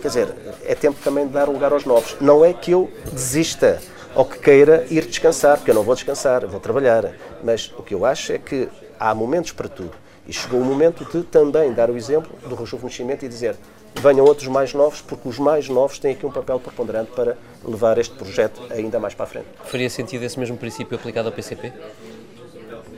[0.00, 0.34] Quer dizer,
[0.64, 2.16] é tempo também de dar lugar aos novos.
[2.20, 3.82] Não é que eu desista
[4.14, 7.12] ou que queira ir descansar, porque eu não vou descansar, vou trabalhar.
[7.42, 8.68] Mas o que eu acho é que
[8.98, 9.92] há momentos para tudo.
[10.26, 13.56] E chegou o momento de também dar o exemplo do rejuvenescimento e dizer
[13.96, 17.98] venham outros mais novos, porque os mais novos têm aqui um papel preponderante para levar
[17.98, 19.46] este projeto ainda mais para a frente.
[19.64, 21.72] Faria sentido esse mesmo princípio aplicado ao PCP?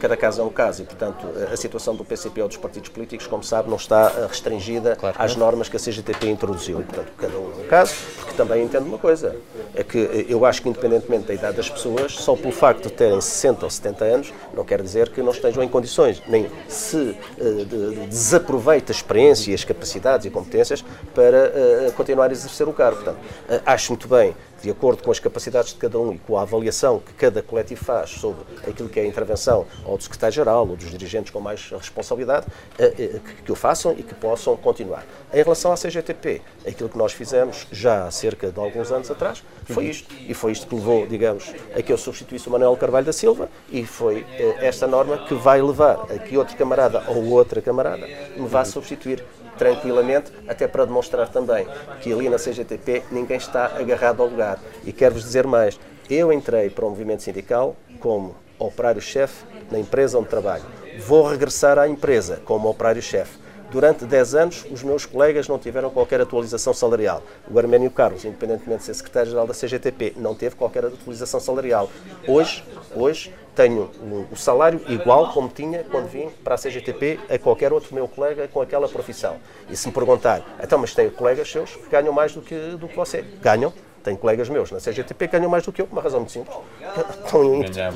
[0.02, 3.28] Cada caso é um caso e, portanto, a situação do PCP ou dos partidos políticos,
[3.28, 6.80] como sabe, não está eh, restringida claro às normas que a CGTP introduziu.
[6.80, 9.36] E, portanto, cada um é um caso, porque também entendo uma coisa,
[9.72, 12.94] é que eh, eu acho que, independentemente da idade das pessoas, só pelo facto de
[12.94, 16.96] terem 60 ou 70 anos, não quer dizer que não estejam em condições, nem se
[16.96, 20.84] uh, de, desaproveita a experiência, as capacidades e competências
[21.14, 21.52] para
[21.88, 22.96] uh, continuar a exercer o cargo.
[22.96, 26.38] Portanto, uh, acho muito bem de acordo com as capacidades de cada um e com
[26.38, 30.68] a avaliação que cada coletivo faz sobre aquilo que é a intervenção ou do secretário-geral
[30.68, 32.46] ou dos dirigentes com mais responsabilidade,
[32.78, 35.04] eh, eh, que o façam e que possam continuar.
[35.34, 39.42] Em relação à CGTP, aquilo que nós fizemos já há cerca de alguns anos atrás
[39.64, 40.14] foi isto.
[40.14, 43.48] E foi isto que levou, digamos, a que eu substituísse o Manuel Carvalho da Silva
[43.68, 48.06] e foi eh, esta norma que vai levar a que outro camarada ou outra camarada
[48.36, 49.24] me vá substituir
[49.56, 51.66] tranquilamente, até para demonstrar também
[52.00, 54.58] que ali na CGTP ninguém está agarrado ao lugar.
[54.84, 55.78] E quero-vos dizer mais,
[56.10, 60.64] eu entrei para o movimento sindical como operário-chefe na empresa onde trabalho.
[61.06, 63.42] Vou regressar à empresa como operário-chefe.
[63.70, 67.22] Durante 10 anos, os meus colegas não tiveram qualquer atualização salarial.
[67.50, 71.88] O Arménio Carlos, independentemente de ser secretário-geral da CGTP, não teve qualquer atualização salarial.
[72.28, 72.62] Hoje,
[72.94, 73.90] hoje tenho
[74.30, 78.48] o salário igual como tinha quando vim para a CGTP a qualquer outro meu colega
[78.48, 79.36] com aquela profissão.
[79.68, 82.88] E se me perguntar, então, mas tenho colegas seus que ganham mais do que, do
[82.88, 83.22] que você?
[83.40, 83.72] Ganham,
[84.02, 86.32] tenho colegas meus na CGTP que ganham mais do que eu, por uma razão muito
[86.32, 86.56] simples.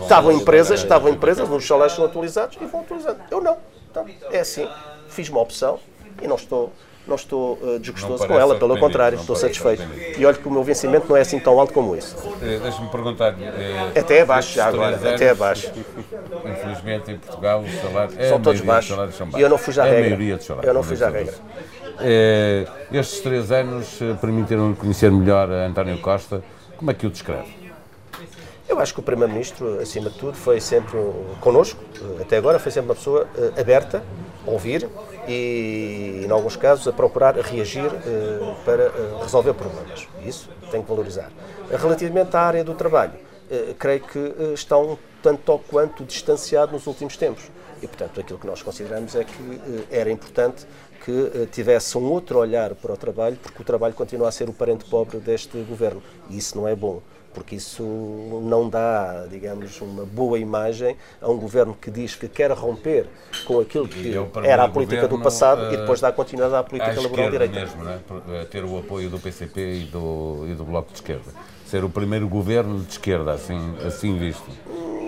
[0.03, 3.21] Estavam empresas, estavam empresas, os salários são atualizados e vão atualizando.
[3.31, 3.57] Eu não.
[3.91, 4.69] Então, é assim
[5.09, 5.79] fiz uma opção
[6.21, 6.73] e não estou
[7.07, 9.83] não estou uh, desgostoso com ela, pelo contrário, estou satisfeito.
[10.19, 12.17] E olho que o meu vencimento não é assim tão alto como isso.
[12.43, 13.35] Eh, Deixa-me perguntar.
[13.41, 15.71] Eh, até abaixo já agora, anos, até abaixo.
[16.45, 18.19] Infelizmente em Portugal os salários.
[18.19, 18.97] É são todos baixos.
[19.15, 19.41] São baixos.
[19.41, 20.07] E eu não fui à é regra.
[20.07, 20.69] A maioria dos salários.
[20.69, 21.35] Eu não à regra.
[22.93, 26.43] Estes três anos permitiram conhecer melhor a António Costa.
[26.77, 27.66] Como é que o descreve?
[28.77, 30.99] Eu acho que o Primeiro-Ministro, acima de tudo, foi sempre
[31.41, 31.83] connosco,
[32.21, 33.27] até agora, foi sempre uma pessoa
[33.59, 34.03] aberta
[34.45, 34.87] ouvir
[35.27, 40.07] e, em alguns casos, a procurar reagir uh, para uh, resolver problemas.
[40.23, 41.33] Isso tem que valorizar.
[41.71, 43.15] Relativamente à área do trabalho,
[43.79, 47.45] creio que está um tanto ou quanto distanciado nos últimos tempos.
[47.81, 50.67] E, portanto, aquilo que nós consideramos é que era importante
[51.03, 54.53] que tivesse um outro olhar para o trabalho, porque o trabalho continua a ser o
[54.53, 56.03] parente pobre deste governo.
[56.29, 57.01] E isso não é bom
[57.37, 57.83] porque isso
[58.45, 63.07] não dá, digamos, uma boa imagem a um governo que diz que quer romper
[63.45, 66.63] com aquilo que era a política governo, do passado uh, e depois dá continuidade à
[66.63, 67.61] política à laboral direita.
[67.61, 68.01] mesmo, né?
[68.51, 71.31] ter o apoio do PCP e do, e do Bloco de Esquerda.
[71.67, 74.51] Ser o primeiro governo de esquerda, assim, assim visto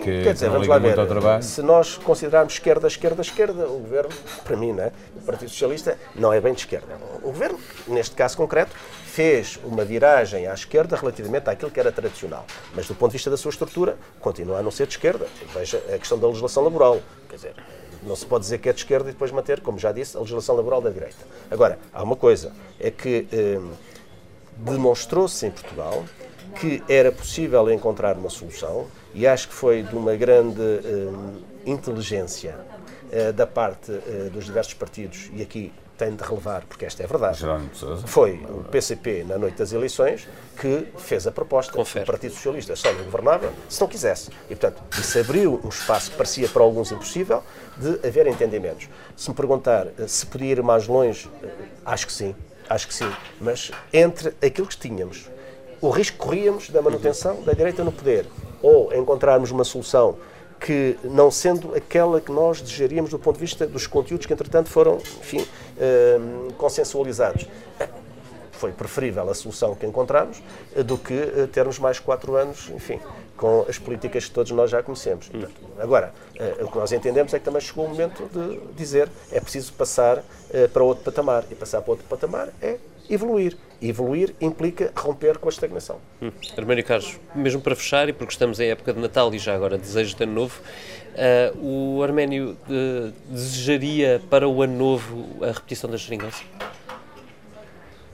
[0.05, 0.97] que Quer dizer, vamos lá ver,
[1.43, 4.11] se nós considerarmos esquerda, esquerda, esquerda, o governo,
[4.45, 6.87] para mim, né, o Partido Socialista, não é bem de esquerda.
[7.23, 8.75] O governo, neste caso concreto,
[9.19, 12.47] fez uma viragem à esquerda relativamente àquilo que era tradicional.
[12.73, 15.27] Mas do ponto de vista da sua estrutura, continua a não ser de esquerda.
[15.53, 17.01] Veja a questão da legislação laboral.
[17.29, 17.55] Quer dizer,
[18.05, 20.21] não se pode dizer que é de esquerda e depois manter, como já disse, a
[20.21, 21.17] legislação laboral da direita.
[21.51, 23.59] Agora, há uma coisa, é que eh,
[24.57, 26.05] demonstrou-se em Portugal
[26.61, 31.11] que era possível encontrar uma solução e acho que foi de uma grande eh,
[31.71, 32.57] inteligência
[33.11, 37.07] eh, da parte eh, dos diversos partidos, e aqui tem de relevar, porque esta é
[37.07, 37.45] verdade.
[38.07, 41.73] Foi o PCP, na noite das eleições, que fez a proposta.
[41.73, 42.05] Confere.
[42.05, 44.31] O Partido Socialista só não governava se não quisesse.
[44.49, 47.43] E, portanto, isso abriu um espaço que parecia para alguns impossível
[47.77, 48.89] de haver entendimentos.
[49.17, 51.29] Se me perguntar se podia ir mais longe,
[51.85, 52.35] acho que sim.
[52.69, 53.11] Acho que sim.
[53.41, 55.29] Mas entre aquilo que tínhamos,
[55.81, 58.27] o risco que corríamos da manutenção da direita no poder
[58.63, 60.17] ou encontrarmos uma solução
[60.59, 64.69] que, não sendo aquela que nós desejaríamos do ponto de vista dos conteúdos que, entretanto,
[64.69, 67.47] foram, enfim, uh, consensualizados.
[68.53, 70.43] Foi preferível a solução que encontramos
[70.75, 72.99] eh, do que uh, termos mais quatro anos, enfim,
[73.37, 75.29] com as políticas que todos nós já conhecemos.
[75.29, 79.09] Portanto, agora, uh, o que nós entendemos é que também chegou o momento de dizer
[79.31, 80.25] é preciso passar
[80.73, 81.45] para outro patamar.
[81.49, 82.79] E passar para outro patamar é
[83.09, 83.57] evoluir.
[83.81, 86.01] Evoluir implica romper com a estagnação.
[86.21, 86.31] Hum.
[86.57, 89.79] Arménio Carlos, mesmo para fechar, e porque estamos em época de Natal e já agora
[89.79, 90.61] desejo de ano novo,
[91.15, 96.43] uh, o Arménio uh, desejaria para o ano novo a repetição da geringonça?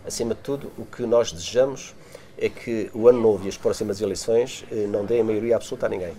[0.07, 1.95] Acima de tudo, o que nós desejamos
[2.37, 5.89] é que o ano novo e as próximas eleições uh, não deem maioria absoluta a
[5.89, 6.13] ninguém.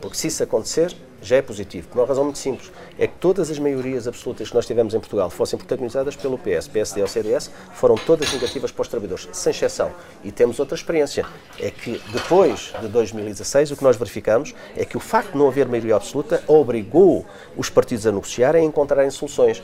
[0.00, 2.70] Porque se isso acontecer, já é positivo, por uma razão muito simples.
[2.98, 6.68] É que todas as maiorias absolutas que nós tivemos em Portugal fossem protagonizadas pelo PS,
[6.68, 9.90] PSD ou CDS, foram todas negativas para os trabalhadores, sem exceção.
[10.24, 11.24] E temos outra experiência.
[11.58, 15.48] É que depois de 2016, o que nós verificamos é que o facto de não
[15.48, 19.62] haver maioria absoluta obrigou os partidos a negociarem e a encontrarem soluções.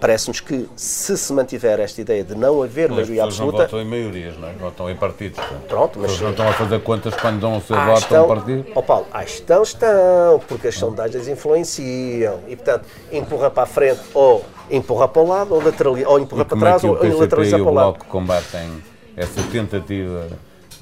[0.00, 3.58] Parece-nos que, se se mantiver esta ideia de não haver Mas maioria absoluta.
[3.58, 4.52] não votam em maiorias, não é?
[4.52, 5.38] Votam em partidos.
[5.38, 5.62] portanto.
[5.66, 6.10] Pronto, mas.
[6.10, 8.28] Eles não estão a fazer contas quando dão o seu Ah, voto a estão, um
[8.28, 8.66] partido.
[8.76, 12.40] Ó Paulo, ah, estão, estão, porque as sondagens influenciam.
[12.46, 16.42] E, portanto, empurra para a frente ou empurra para o lado, ou, laterali- ou empurra
[16.42, 17.84] E para é trás, que o ou lateraliza e o para o lado.
[17.94, 18.82] Bloco combatem
[19.16, 20.28] essa tentativa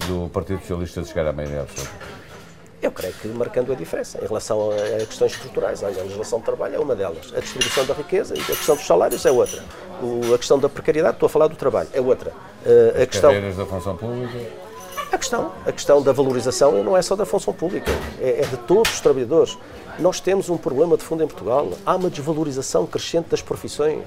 [0.07, 1.91] do Partido Socialista de chegar à maioria absoluta?
[2.87, 5.83] Eu creio que marcando a diferença em relação a, a questões estruturais.
[5.83, 7.33] Olha, a legislação de trabalho é uma delas.
[7.37, 9.61] A distribuição da riqueza e a questão dos salários é outra.
[10.01, 12.31] O- a questão da precariedade, estou a falar do trabalho, é outra.
[12.65, 13.33] Uh, a questão.
[13.33, 14.39] Da função pública.
[15.11, 18.57] A questão, a questão da valorização não é só da função pública, é, é de
[18.59, 19.59] todos os trabalhadores.
[19.99, 21.69] Nós temos um problema de fundo em Portugal.
[21.85, 24.05] Há uma desvalorização crescente das profissões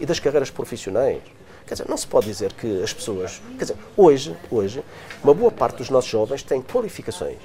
[0.00, 1.20] e das carreiras profissionais.
[1.64, 3.40] Quer dizer, não se pode dizer que as pessoas.
[3.58, 4.82] Quer dizer, hoje, hoje,
[5.22, 7.38] uma boa parte dos nossos jovens tem qualificações,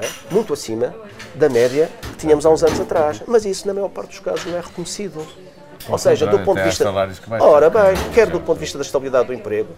[0.00, 0.08] é?
[0.30, 0.94] Muito acima
[1.34, 3.22] da média que tínhamos há uns anos atrás.
[3.26, 5.26] Mas isso, na maior parte dos casos, não é reconhecido.
[5.88, 6.84] Ou seja, do ponto de vista.
[6.84, 7.48] salários que baixam.
[7.48, 9.68] Ora bem, quer do ponto de vista da estabilidade do emprego,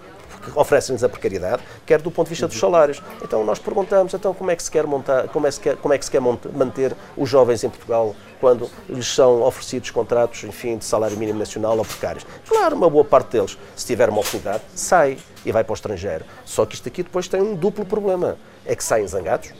[0.44, 3.02] que oferecem-nos a precariedade, quer do ponto de vista dos salários.
[3.22, 5.76] Então nós perguntamos, então como é que se quer montar, como é que se quer,
[5.76, 10.44] como é que se quer manter os jovens em Portugal quando lhes são oferecidos contratos,
[10.44, 12.24] enfim, de salário mínimo nacional ou precários?
[12.48, 16.24] Claro, uma boa parte deles, se tiver uma oportunidade, sai e vai para o estrangeiro.
[16.44, 19.50] Só que isto aqui depois tem um duplo problema, é que saem zangados,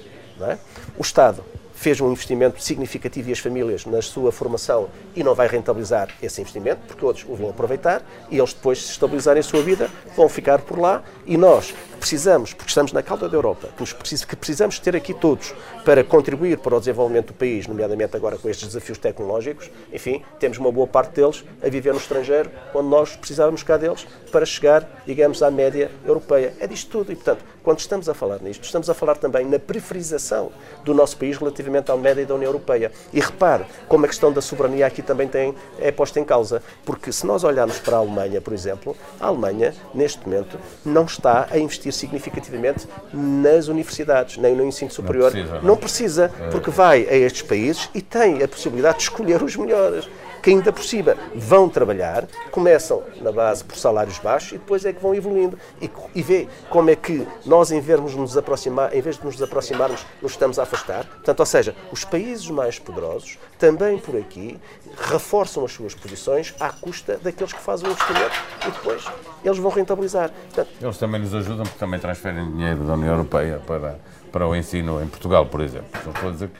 [0.44, 0.58] é?
[0.98, 1.42] O Estado
[1.76, 6.40] fez um investimento significativo e as famílias na sua formação e não vai rentabilizar esse
[6.40, 10.28] investimento, porque outros o vão aproveitar e eles depois, se estabilizarem a sua vida, vão
[10.28, 14.96] ficar por lá e nós precisamos, porque estamos na cauda da Europa, que, precisamos ter
[14.96, 15.54] aqui todos
[15.86, 20.58] para contribuir para o desenvolvimento do país, nomeadamente agora com estes desafios tecnológicos, enfim, temos
[20.58, 24.84] uma boa parte deles a viver no estrangeiro, quando nós precisávamos cá deles para chegar,
[25.06, 26.54] digamos, à média europeia.
[26.58, 29.60] É disto tudo e, portanto, quando estamos a falar nisto, estamos a falar também na
[29.60, 30.50] preferização
[30.84, 32.90] do nosso país relativamente à média da União Europeia.
[33.12, 36.62] E repare como a questão da soberania aqui também tem, é posta em causa.
[36.84, 41.48] Porque se nós olharmos para a Alemanha, por exemplo, a Alemanha, neste momento, não está
[41.50, 45.30] a investir significativamente nas universidades, nem no ensino superior.
[45.30, 45.75] precisa, não?
[45.76, 50.08] Não precisa, porque vai a estes países e tem a possibilidade de escolher os melhores.
[50.42, 54.92] Que ainda por cima vão trabalhar, começam na base por salários baixos e depois é
[54.92, 55.58] que vão evoluindo.
[55.82, 59.24] E, e vê como é que nós, em vez, de nos aproximar, em vez de
[59.24, 61.04] nos aproximarmos, nos estamos a afastar.
[61.04, 64.56] Portanto, ou seja, os países mais poderosos, também por aqui,
[64.96, 68.36] reforçam as suas posições à custa daqueles que fazem o investimento
[68.68, 69.04] e depois
[69.44, 70.30] eles vão rentabilizar.
[70.30, 73.98] Portanto, Eles também nos ajudam porque também transferem dinheiro da União Europeia para,
[74.36, 75.86] para o ensino em Portugal, por exemplo.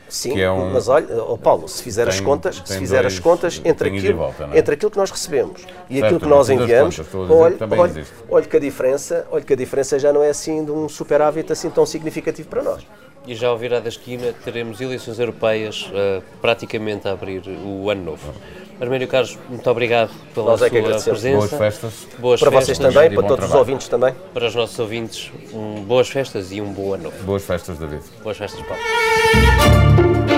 [0.09, 0.71] Sim, que é um.
[0.73, 3.89] mas olha, ó Paulo, se fizer as Tem- contas, se fizer as dois- contas entre
[3.89, 4.57] aquilo, volta, é?
[4.57, 7.57] entre aquilo que nós recebemos e Certo, aquilo que nós as enviamos, contas, olha,
[8.29, 11.51] olha que a diferença, olha que a diferença já não é assim de um superávit
[11.51, 12.83] assim tão significativo para nós.
[13.27, 18.03] E já ao virar da esquina teremos eleições europeias eh, praticamente a abrir o ano
[18.03, 18.33] novo.
[18.79, 21.37] Arménio Carlos, muito obrigado pela Nós é que sua presença.
[21.37, 22.07] Boas festas.
[22.19, 22.77] Boas Para festas.
[22.77, 23.59] vocês também, para todos os trabalho.
[23.59, 24.15] ouvintes também.
[24.33, 27.23] Para os nossos ouvintes, um, boas festas e um bom ano novo.
[27.23, 28.03] Boas festas, David.
[28.23, 30.36] Boas festas, Paulo.